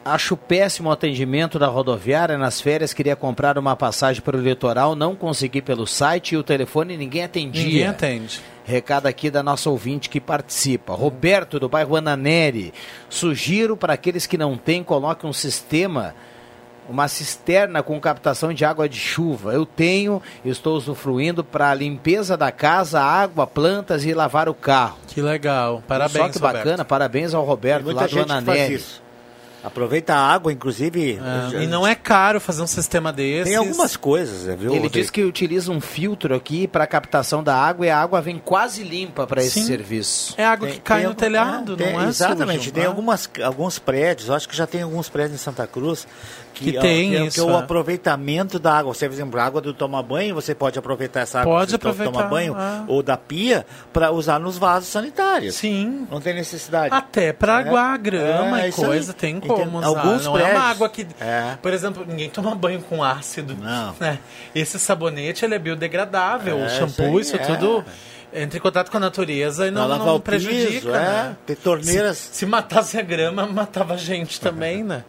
[0.06, 2.38] acho péssimo o atendimento da rodoviária.
[2.38, 6.42] Nas férias queria comprar uma passagem para o litoral, não consegui pelo site e o
[6.42, 7.64] telefone ninguém atendia.
[7.64, 8.40] Ninguém atende.
[8.66, 10.92] Recado aqui da nossa ouvinte que participa.
[10.92, 12.74] Roberto, do bairro Ananeri.
[13.08, 16.16] Sugiro para aqueles que não têm, coloque um sistema,
[16.88, 19.52] uma cisterna com captação de água de chuva.
[19.52, 24.98] Eu tenho, estou usufruindo para a limpeza da casa, água, plantas e lavar o carro.
[25.06, 25.80] Que legal.
[25.86, 26.88] Parabéns, Só que bacana, Roberto.
[26.88, 28.82] parabéns ao Roberto lá do Ananeri.
[29.66, 31.18] Aproveita a água, inclusive.
[31.52, 33.46] É, E não é caro fazer um sistema desses.
[33.48, 34.72] Tem algumas coisas, né, viu?
[34.72, 38.38] Ele diz que utiliza um filtro aqui para captação da água e a água vem
[38.38, 39.66] quase limpa para esse Sim.
[39.66, 40.34] serviço.
[40.38, 42.88] É água que cai no algum- telhado, ah, tem- não é Exatamente, sujo, tem né?
[42.88, 46.06] algumas, alguns prédios, acho que já tem alguns prédios em Santa Cruz
[46.56, 47.58] que, Que tem que, é- isso, que é o é.
[47.60, 48.94] aproveitamento da água.
[48.94, 51.78] Você, por exemplo, a água do tomar banho, você pode aproveitar essa água Pode do
[51.78, 52.84] tomar banho é.
[52.88, 55.54] ou da pia para usar nos vasos sanitários.
[55.56, 56.06] Sim.
[56.10, 56.94] Não tem necessidade.
[56.94, 57.68] Até pra É.
[57.68, 58.86] aguar a grama É, e isso aí.
[58.86, 59.86] coisa, tem como usar.
[59.86, 61.06] alguns não é prédios- uma água que.
[61.20, 61.58] É.
[61.60, 63.54] Por exemplo, ninguém toma banho com ácido.
[63.60, 63.94] Não.
[64.00, 64.18] né?
[64.54, 66.58] Esse sabonete ele é biodegradável.
[66.58, 67.56] É, o shampoo, isso isso, aí, é.
[67.58, 67.84] tudo
[68.32, 70.70] entra em contato com a natureza e não, não o prejudica.
[70.70, 71.32] piso, né?
[71.32, 71.36] é.
[71.46, 72.16] Tem torneiras.
[72.18, 75.04] Se, se matasse a grama, matava a gente também, né?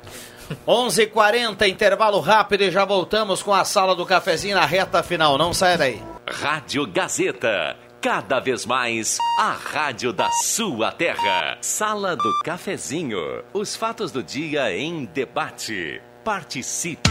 [0.68, 5.38] 11:40 intervalo rápido e já voltamos com a sala do cafezinho na reta final.
[5.38, 6.02] Não saia daí.
[6.28, 7.76] Rádio Gazeta.
[8.02, 11.58] Cada vez mais a rádio da sua terra.
[11.62, 13.44] Sala do Cafezinho.
[13.54, 16.02] Os fatos do dia em debate.
[16.24, 17.10] Participe.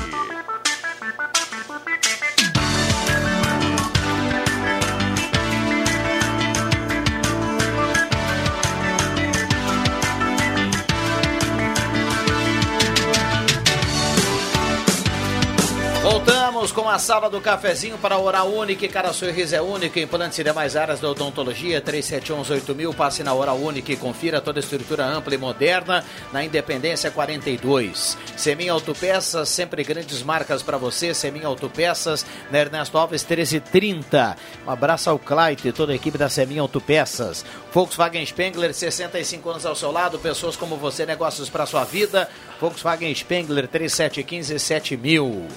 [16.08, 18.86] Voltamos com a sala do cafezinho para Oral Única.
[18.86, 19.98] Cara, sorriso é único.
[19.98, 21.82] Implantes e demais áreas da odontologia.
[21.82, 22.94] 37118000.
[22.94, 28.16] Passe na Oral Única e confira toda a estrutura ampla e moderna na Independência 42.
[28.36, 31.12] Semin Autopeças, sempre grandes marcas para você.
[31.12, 34.36] Semin Autopeças, na Ernesto Alves 1330.
[34.64, 37.44] Um abraço ao Claite e toda a equipe da Semin Autopeças.
[37.72, 40.20] Volkswagen Spengler, 65 anos ao seu lado.
[40.20, 42.30] Pessoas como você, negócios para sua vida.
[42.60, 45.48] Volkswagen Spengler 3715 7000.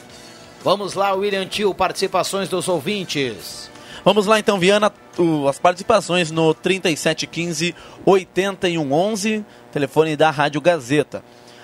[0.62, 3.72] Vamos lá, William Tio, participações dos ouvintes.
[4.04, 4.92] Vamos lá então, Viana,
[5.48, 7.74] as participações no 3715
[8.06, 11.24] 8111, telefone da Rádio Gazeta.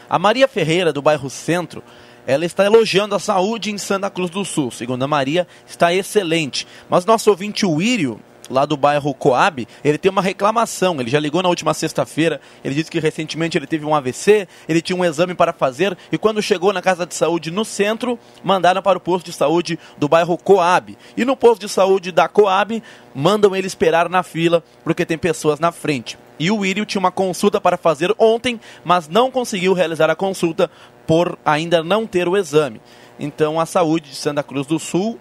[0.10, 1.84] A Maria Ferreira, do bairro Centro,
[2.26, 4.72] ela está elogiando a saúde em Santa Cruz do Sul.
[4.72, 6.66] Segundo a Maria, está excelente.
[6.90, 8.20] Mas nosso ouvinte, o Írio,
[8.50, 11.00] lá do bairro Coab, ele tem uma reclamação.
[11.00, 12.40] Ele já ligou na última sexta-feira.
[12.64, 16.18] Ele disse que recentemente ele teve um AVC, ele tinha um exame para fazer e
[16.18, 20.08] quando chegou na casa de saúde no centro, mandaram para o posto de saúde do
[20.08, 20.98] bairro Coab.
[21.16, 22.82] E no posto de saúde da Coab,
[23.14, 26.18] mandam ele esperar na fila porque tem pessoas na frente.
[26.38, 30.70] E o Írio tinha uma consulta para fazer ontem, mas não conseguiu realizar a consulta
[31.08, 32.82] por ainda não ter o exame.
[33.20, 35.18] Então a saúde de Santa Cruz do Sul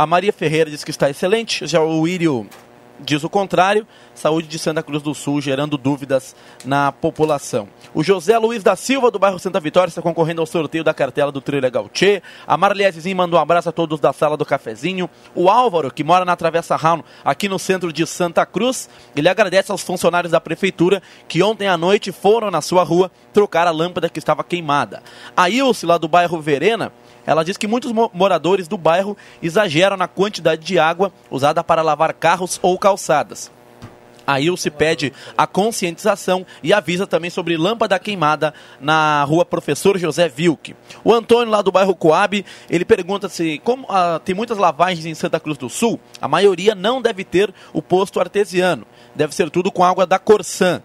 [0.00, 2.48] a Maria Ferreira diz que está excelente, já o Írio
[3.00, 3.86] diz o contrário.
[4.14, 6.34] Saúde de Santa Cruz do Sul gerando dúvidas
[6.64, 7.68] na população.
[7.94, 11.32] O José Luiz da Silva, do bairro Santa Vitória, está concorrendo ao sorteio da cartela
[11.32, 12.22] do Trilha Gautier.
[12.46, 15.08] A Marliesezinha mandou um abraço a todos da sala do cafezinho.
[15.34, 19.72] O Álvaro, que mora na Travessa Round, aqui no centro de Santa Cruz, ele agradece
[19.72, 24.08] aos funcionários da prefeitura que ontem à noite foram na sua rua trocar a lâmpada
[24.08, 25.02] que estava queimada.
[25.36, 26.92] A Ilse, lá do bairro Verena,
[27.30, 32.12] ela diz que muitos moradores do bairro exageram na quantidade de água usada para lavar
[32.12, 33.52] carros ou calçadas.
[34.26, 40.28] A Ilse pede a conscientização e avisa também sobre lâmpada queimada na rua Professor José
[40.28, 40.74] Vilke.
[41.04, 45.14] O Antônio, lá do bairro Coab, ele pergunta se, como ah, tem muitas lavagens em
[45.14, 48.84] Santa Cruz do Sul, a maioria não deve ter o posto artesiano.
[49.14, 50.82] Deve ser tudo com água da Corsã.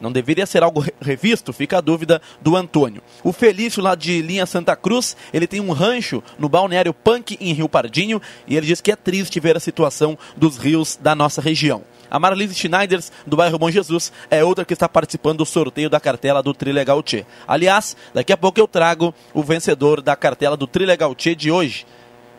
[0.00, 1.52] Não deveria ser algo revisto?
[1.52, 3.02] Fica a dúvida do Antônio.
[3.22, 7.52] O Felício, lá de Linha Santa Cruz, ele tem um rancho no balneário Punk, em
[7.52, 11.40] Rio Pardinho, e ele diz que é triste ver a situação dos rios da nossa
[11.40, 11.82] região.
[12.10, 15.98] A Marlise Schneiders, do bairro Bom Jesus, é outra que está participando do sorteio da
[15.98, 17.24] cartela do Trilegal Tchê.
[17.46, 21.86] Aliás, daqui a pouco eu trago o vencedor da cartela do Trilegal Tchê de hoje.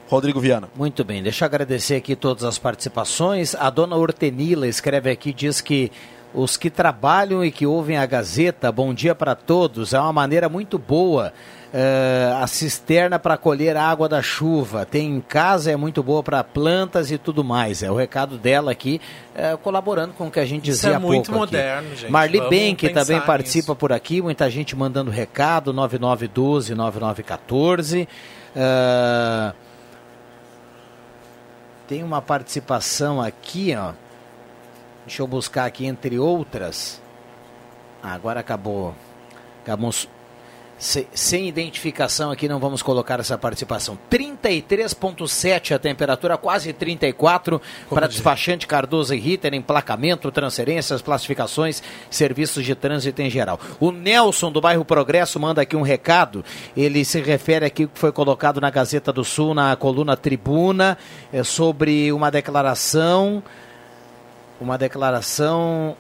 [0.08, 0.70] Rodrigo Viana.
[0.76, 3.56] Muito bem, deixa eu agradecer aqui todas as participações.
[3.56, 5.92] A dona Hortenila escreve aqui, diz que
[6.34, 9.94] os que trabalham e que ouvem a Gazeta, bom dia para todos.
[9.94, 11.32] É uma maneira muito boa.
[11.74, 14.86] Uh, a cisterna para colher a água da chuva.
[14.86, 17.84] Tem em casa, é muito boa para plantas e tudo mais.
[17.84, 19.02] É o recado dela aqui,
[19.36, 21.98] uh, colaborando com o que a gente dizia Isso é muito moderno, aqui.
[22.02, 22.12] gente.
[22.12, 23.76] Marli Vamos Benck também pensar participa nisso.
[23.76, 28.08] por aqui, muita gente mandando recado, 9912-9914.
[28.56, 29.54] Uh,
[31.88, 33.94] tem uma participação aqui, ó.
[35.06, 37.02] Deixa eu buscar aqui entre outras.
[38.02, 38.96] Ah, agora acabou.
[39.64, 40.08] Acabamos
[40.78, 43.98] se- sem identificação aqui, não vamos colocar essa participação.
[44.10, 52.76] 33,7 a temperatura, quase 34 para despachante Cardoso e Ritter, emplacamento, transferências, classificações, serviços de
[52.76, 53.60] trânsito em geral.
[53.80, 56.44] O Nelson do bairro Progresso manda aqui um recado.
[56.76, 60.98] Ele se refere aqui que foi colocado na Gazeta do Sul, na coluna Tribuna,
[61.32, 63.42] é, sobre uma declaração
[64.60, 65.96] uma declaração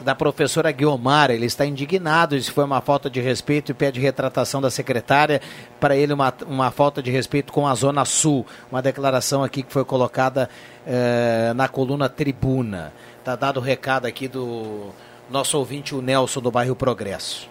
[0.00, 1.30] da professora Guiomar.
[1.30, 5.40] Ele está indignado, isso foi uma falta de respeito e pede retratação da secretária.
[5.80, 8.46] Para ele, uma, uma falta de respeito com a Zona Sul.
[8.70, 10.48] Uma declaração aqui que foi colocada
[10.86, 12.92] eh, na coluna Tribuna.
[13.18, 14.90] Está dado o recado aqui do
[15.30, 17.48] nosso ouvinte, o Nelson, do bairro Progresso.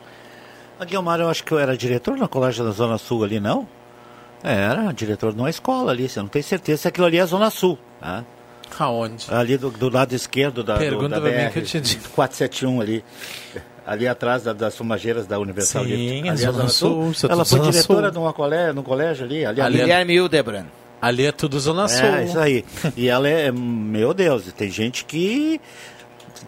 [0.79, 3.67] A Guilmar, eu acho que eu era diretor na colégio da Zona Sul ali, não?
[4.43, 7.25] É, era diretor de uma escola ali, você não tem certeza se aquilo ali é
[7.25, 7.77] Zona Sul.
[7.99, 8.23] Né?
[8.79, 9.25] Aonde?
[9.29, 11.81] Ali do, do lado esquerdo da, do, Pergunta da pra mim BR, que eu te
[11.81, 12.09] digo.
[12.15, 13.03] 471 ali.
[13.85, 15.83] Ali atrás da- das fumageiras da Universal.
[15.85, 18.11] Sim, ali, a ali Zona Sul, é Ela foi Zona diretora Sul.
[18.11, 19.45] de uma colégio, num colégio ali.
[19.45, 20.65] Ali, Ali é- Guilherme Hildebrand.
[21.01, 22.05] Ali é tudo Zona Sul.
[22.05, 22.65] É, isso aí.
[22.97, 25.61] E ela é, meu Deus, tem gente que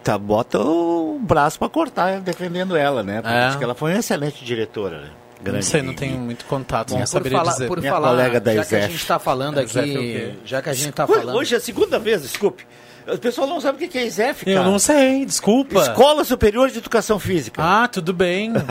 [0.02, 3.22] tá, bota o braço para cortar defendendo ela, né?
[3.22, 3.64] Porque É.
[3.64, 5.10] ela foi uma excelente diretora, né?
[5.44, 7.68] Não sei, não tenho muito contato, não saberia falar, dizer.
[7.68, 10.62] por Minha falar colega da já que a gente está falando é o aqui, já
[10.62, 11.36] que a gente está falando...
[11.36, 12.66] Hoje é a segunda vez, desculpe.
[13.06, 14.58] O pessoal não sabe o que é ISEF, cara.
[14.58, 15.80] Eu não sei, desculpa.
[15.80, 17.60] Escola Superior de Educação Física.
[17.62, 18.52] Ah, tudo bem.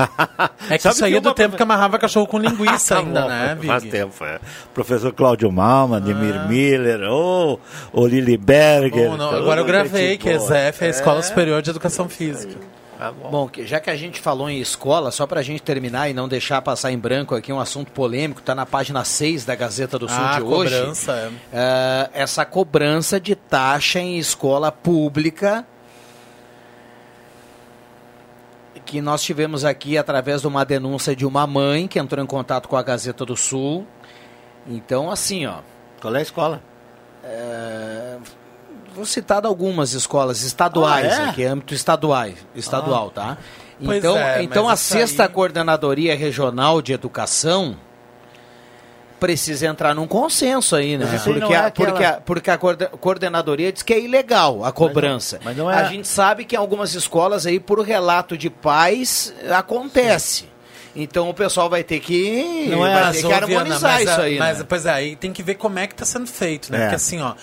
[0.69, 3.01] É que Sabe isso aí que é do tempo que amarrava cachorro com linguiça Tá
[3.01, 3.91] ainda, né, Faz Big?
[3.91, 4.39] tempo, é.
[4.73, 7.59] Professor Cláudio Malma, Demir Miller, ô,
[7.91, 9.09] ô Lili Berger.
[9.09, 10.29] Bom, não, Ô, agora eu gravei que.
[10.29, 12.55] ESEF é a Escola Superior de Educação Física.
[12.99, 13.29] Tá bom.
[13.31, 16.13] Bom, que- já que a gente falou em escola, só para a gente terminar e
[16.13, 19.97] não deixar passar em branco aqui um assunto polêmico, está na página 6 da Gazeta
[19.97, 20.75] do Sul Ah, de hoje.
[20.77, 21.31] cobrança, é.
[21.53, 25.65] É, essa cobrança de taxa em escola pública
[28.85, 32.67] que nós tivemos aqui através de uma denúncia de uma mãe que entrou em contato
[32.67, 33.85] com a Gazeta do Sul.
[34.67, 35.59] Então, assim, ó,
[36.01, 36.61] Qual é a escola?
[37.23, 38.17] é,
[38.99, 41.29] vou citar algumas escolas estaduais Ah, é?
[41.29, 43.37] aqui, âmbito estadual, estadual, tá?
[43.83, 47.75] Pois Então, é, então a mas sexta aí- coordenadoria regional de educação
[49.19, 51.05] precisa entrar num consenso aí, né?
[51.11, 53.99] Mas Porque, não é a, porque, aquela- a, porque a coorde- coordenadoria diz que é
[53.99, 55.39] ilegal a cobrança.
[55.43, 59.33] mas não é- A gente sabe que em algumas escolas aí, por relato de pais,
[59.51, 60.47] acontece.
[60.95, 64.19] Então o pessoal vai ter que, Não vai é ter a que harmonizar mas, isso
[64.21, 64.65] a- aí, mas, né?
[64.67, 66.77] Pois é, aí tem que ver como é que está sendo feito, né?
[66.77, 66.81] É.
[66.83, 67.33] Porque assim, ó,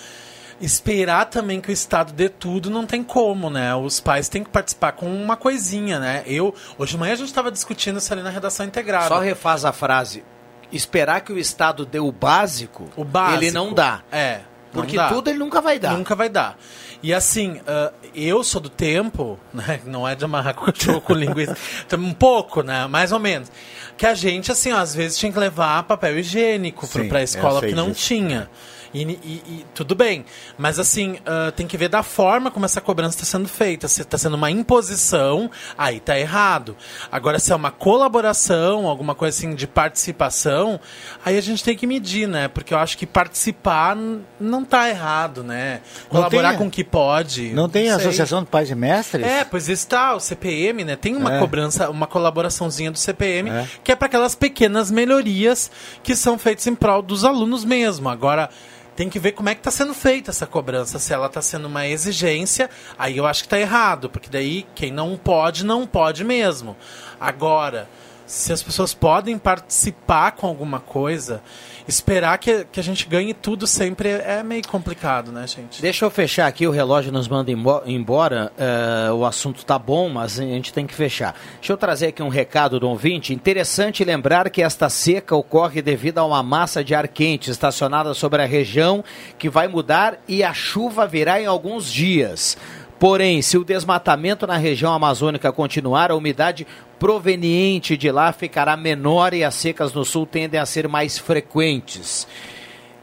[0.59, 3.75] esperar também que o Estado dê tudo não tem como, né?
[3.75, 6.23] Os pais têm que participar com uma coisinha, né?
[6.25, 9.07] Eu, hoje de manhã a gente estava discutindo isso ali na redação integrada.
[9.07, 10.23] Só refaz a frase.
[10.71, 13.43] Esperar que o Estado dê o básico, O básico.
[13.43, 14.01] ele não dá.
[14.11, 14.39] É.
[14.73, 15.07] não Porque dá.
[15.09, 15.93] tudo ele nunca vai dar.
[15.97, 16.57] Nunca vai dar.
[17.01, 19.79] E assim, ah, eu sou do tempo, né?
[19.85, 21.55] Não é de amarrar com cachorro com linguiça.
[21.85, 22.85] Então, um pouco, né?
[22.87, 23.49] Mais ou menos.
[23.95, 27.23] Que a gente, assim, ó, às vezes tinha que levar papel higiênico Sim, para pra
[27.23, 28.05] escola porque não disso.
[28.07, 28.49] tinha.
[28.93, 30.25] E, e- e tudo bem.
[30.57, 33.87] Mas assim, ah, tem que ver da forma como essa cobrança está sendo feita.
[33.87, 36.75] Se está sendo uma imposição, aí tá errado.
[37.11, 40.79] Agora, se é uma colaboração, alguma coisa assim de participação,
[41.25, 42.47] aí a gente tem que medir, né?
[42.47, 43.95] Porque eu acho que participar
[44.39, 45.81] não tá errado, né?
[46.03, 47.49] Não Colaborar tem- com o que pode.
[47.53, 47.93] Não tem sei.
[47.95, 49.25] Associação de Pais e Mestres?
[49.25, 50.95] É, pois está, o CPM, né?
[50.95, 51.39] Tem uma É.
[51.39, 53.67] cobrança, uma colaboraçãozinha do CPM, É.
[53.83, 55.69] que é para aquelas pequenas melhorias
[56.03, 58.09] que são feitas em prol dos alunos mesmo.
[58.09, 58.49] Agora,
[58.97, 60.97] tem que ver como é que está sendo feita essa cobrança.
[60.97, 62.67] Se ela está sendo uma exigência,
[62.97, 66.75] aí eu acho que está errado, porque daí quem não pode, não pode mesmo.
[67.19, 67.87] Agora,
[68.27, 71.41] se as pessoas podem participar com alguma coisa,
[71.87, 75.81] esperar que, que a gente ganhe tudo sempre é meio complicado, né, gente?
[75.81, 80.09] Deixa eu fechar aqui, o relógio nos manda embo- embora, eh, o assunto tá bom,
[80.09, 81.33] mas a gente tem que fechar.
[81.59, 83.33] Deixa eu trazer aqui um recado do ouvinte.
[83.33, 88.41] Interessante lembrar que esta seca ocorre devido a uma massa de ar quente estacionada sobre
[88.41, 89.01] a região
[89.37, 92.57] que vai mudar e a chuva virá em alguns dias.
[92.99, 96.65] Porém, se o desmatamento na região amazônica continuar, a umidade
[96.97, 102.27] proveniente de lá ficará menor e as secas no sul tendem a ser mais frequentes.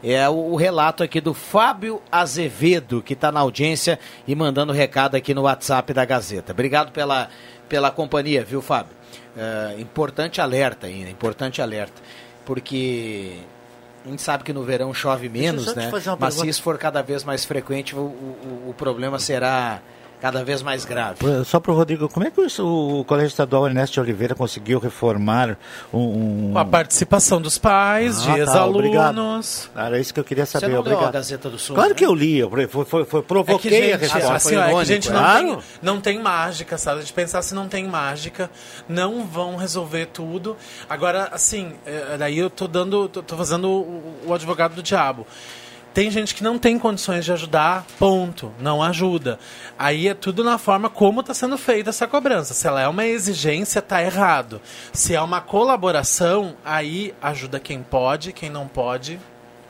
[0.03, 5.33] É o, relato aqui do Fábio Azevedo, que está na audiência e mandando recado aqui
[5.33, 6.51] no WhatsApp da Gazeta.
[6.51, 7.29] Obrigado pela,
[7.67, 8.93] pela companhia, viu, Fábio?
[9.35, 12.01] É, importante alerta ainda, importante alerta.
[12.45, 13.37] Porque
[14.05, 15.89] a gente sabe que no verão chove menos, né?
[15.91, 16.47] Mas se pergunta.
[16.47, 19.81] isso for cada vez mais frequente, o, o, o problema será
[20.21, 21.17] cada vez mais grave.
[21.45, 24.79] Só para o Rodrigo, como é que o, o Colégio Estadual Ernesto de Oliveira conseguiu
[24.79, 25.57] reformar
[25.93, 26.51] um...
[26.53, 29.17] Com a participação dos pais, Ah, de tá, obrigado.
[29.17, 29.69] ex-alunos.
[29.75, 31.13] Era isso que eu queria saber, Você não leu a obrigado.
[31.13, 31.95] Gazeta do Sul, Claro né?
[31.95, 34.35] que eu li, eu foi, foi, foi- provoquei é que, a gente, resposta.
[34.35, 35.45] assim, é que a gente não, Claro.
[35.47, 37.03] tem, não tem mágica, sabe?
[37.03, 38.49] De pensar se não tem mágica,
[38.89, 40.55] não vão resolver tudo.
[40.89, 45.25] Agora, assim, é, daí eu tô dando, tô, tô fazendo o, o advogado do diabo.
[45.95, 49.39] Tem gente que não tem condições de ajudar, ponto, não ajuda.
[49.79, 52.53] Aí é tudo na forma como está sendo feita essa cobrança.
[52.53, 54.61] Se ela é uma exigência, tá errado.
[54.91, 59.17] Se é uma colaboração, aí ajuda quem pode, quem não pode,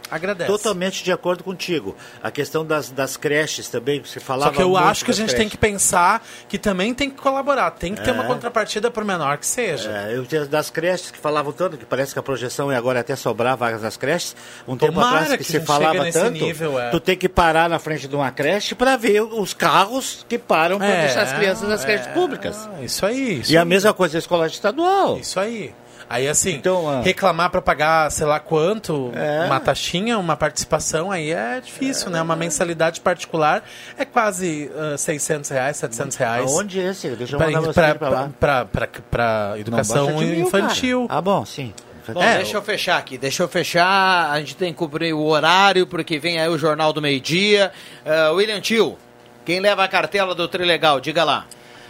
[0.09, 0.49] agradece.
[0.51, 1.95] Totalmente de acordo contigo.
[2.21, 5.29] A questão das, das creches também, você falava Só que eu acho que a gente
[5.29, 5.39] creches.
[5.39, 8.13] tem que pensar que também tem que colaborar, tem que ter É.
[8.13, 9.89] uma contrapartida por menor que seja.
[9.89, 12.99] É, eu tinha das creches que falavam tanto, que parece que a projeção é agora
[12.99, 14.35] até sobrar vagas nas creches.
[14.67, 16.89] Um tempo Tomara atrás que, que a se falava tanto, nível, é.
[16.89, 20.77] tu tem que parar na frente de uma creche para ver os carros que param
[20.77, 21.85] para É, deixar as crianças nas é.
[21.85, 22.69] creches públicas.
[22.81, 23.39] Isso aí.
[23.39, 23.67] Isso E a aí.
[23.67, 25.17] mesma coisa a escola estadual.
[25.17, 25.73] Isso aí.
[26.09, 27.01] Aí assim, Então, ah.
[27.01, 29.45] reclamar para pagar sei lá quanto, É.
[29.47, 32.21] uma taxinha, uma participação, aí é difícil, né?
[32.21, 33.63] Uma mensalidade particular
[33.97, 36.51] é quase ah, 600 reais, 700 reais.
[36.51, 37.09] Aonde é esse?
[37.15, 38.29] Deixa eu Pra, mandar pra, para lá.
[38.39, 41.07] pra, pra, pra Não educação mil, infantil.
[41.07, 41.17] cara.
[41.19, 41.73] Ah, bom, sim.
[42.07, 44.29] Bom, É, deixa eu fechar aqui, deixa eu fechar.
[44.29, 47.71] A gente tem que cumprir o horário, porque vem aí o Jornal do Meio-Dia.
[48.05, 48.95] Ah, William Tio,
[49.43, 50.99] quem leva a cartela do Trilegal?
[50.99, 51.47] Diga lá.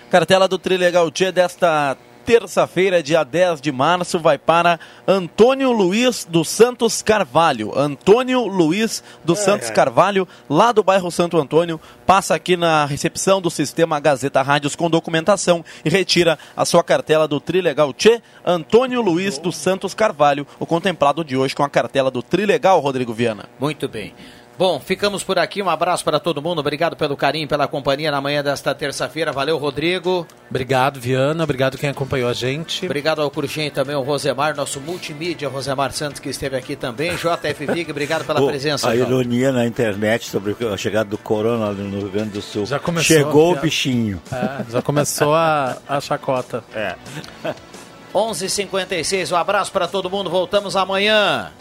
[0.09, 6.49] Cartela do Trilegal Dia desta terça-feira, dia 10 de março, vai para Antônio Luiz dos
[6.49, 7.77] Santos Carvalho.
[7.77, 13.51] Antônio Luiz dos Santos Carvalho, lá do bairro Santo Antônio, passa aqui na recepção do
[13.51, 18.21] sistema Gazeta Rádios com documentação e retira a sua cartela do Trilegal Tchê.
[18.43, 23.13] Antônio Luiz dos Santos Carvalho, o contemplado de hoje com a cartela do Trilegal, Rodrigo
[23.13, 23.45] Viana.
[23.59, 24.13] Muito bem.
[24.57, 25.61] Bom, ficamos por aqui.
[25.61, 26.59] Um abraço para todo mundo.
[26.59, 29.33] Obrigado pelo carinho, pela companhia na manhã desta terça-feira.
[29.33, 30.25] Valeu, Rodrigo.
[30.49, 31.43] Obrigado, Viana.
[31.43, 32.85] Obrigado quem acompanhou a gente.
[32.85, 37.11] Obrigado ao e também ao Rosemar, nosso multimídia, Rosemar Santos, que esteve aqui também.
[37.15, 38.89] JF Vig, obrigado pela presença.
[38.89, 39.09] a João.
[39.09, 42.65] ironia na internet sobre a chegada do corona no Rio Grande do Sul.
[42.65, 44.21] Já começou Chegou o bichinho.
[44.31, 46.63] É, já começou a, a chacota.
[46.73, 46.95] É.
[48.15, 50.29] 11h56, um abraço para todo mundo.
[50.29, 51.51] Voltamos amanhã.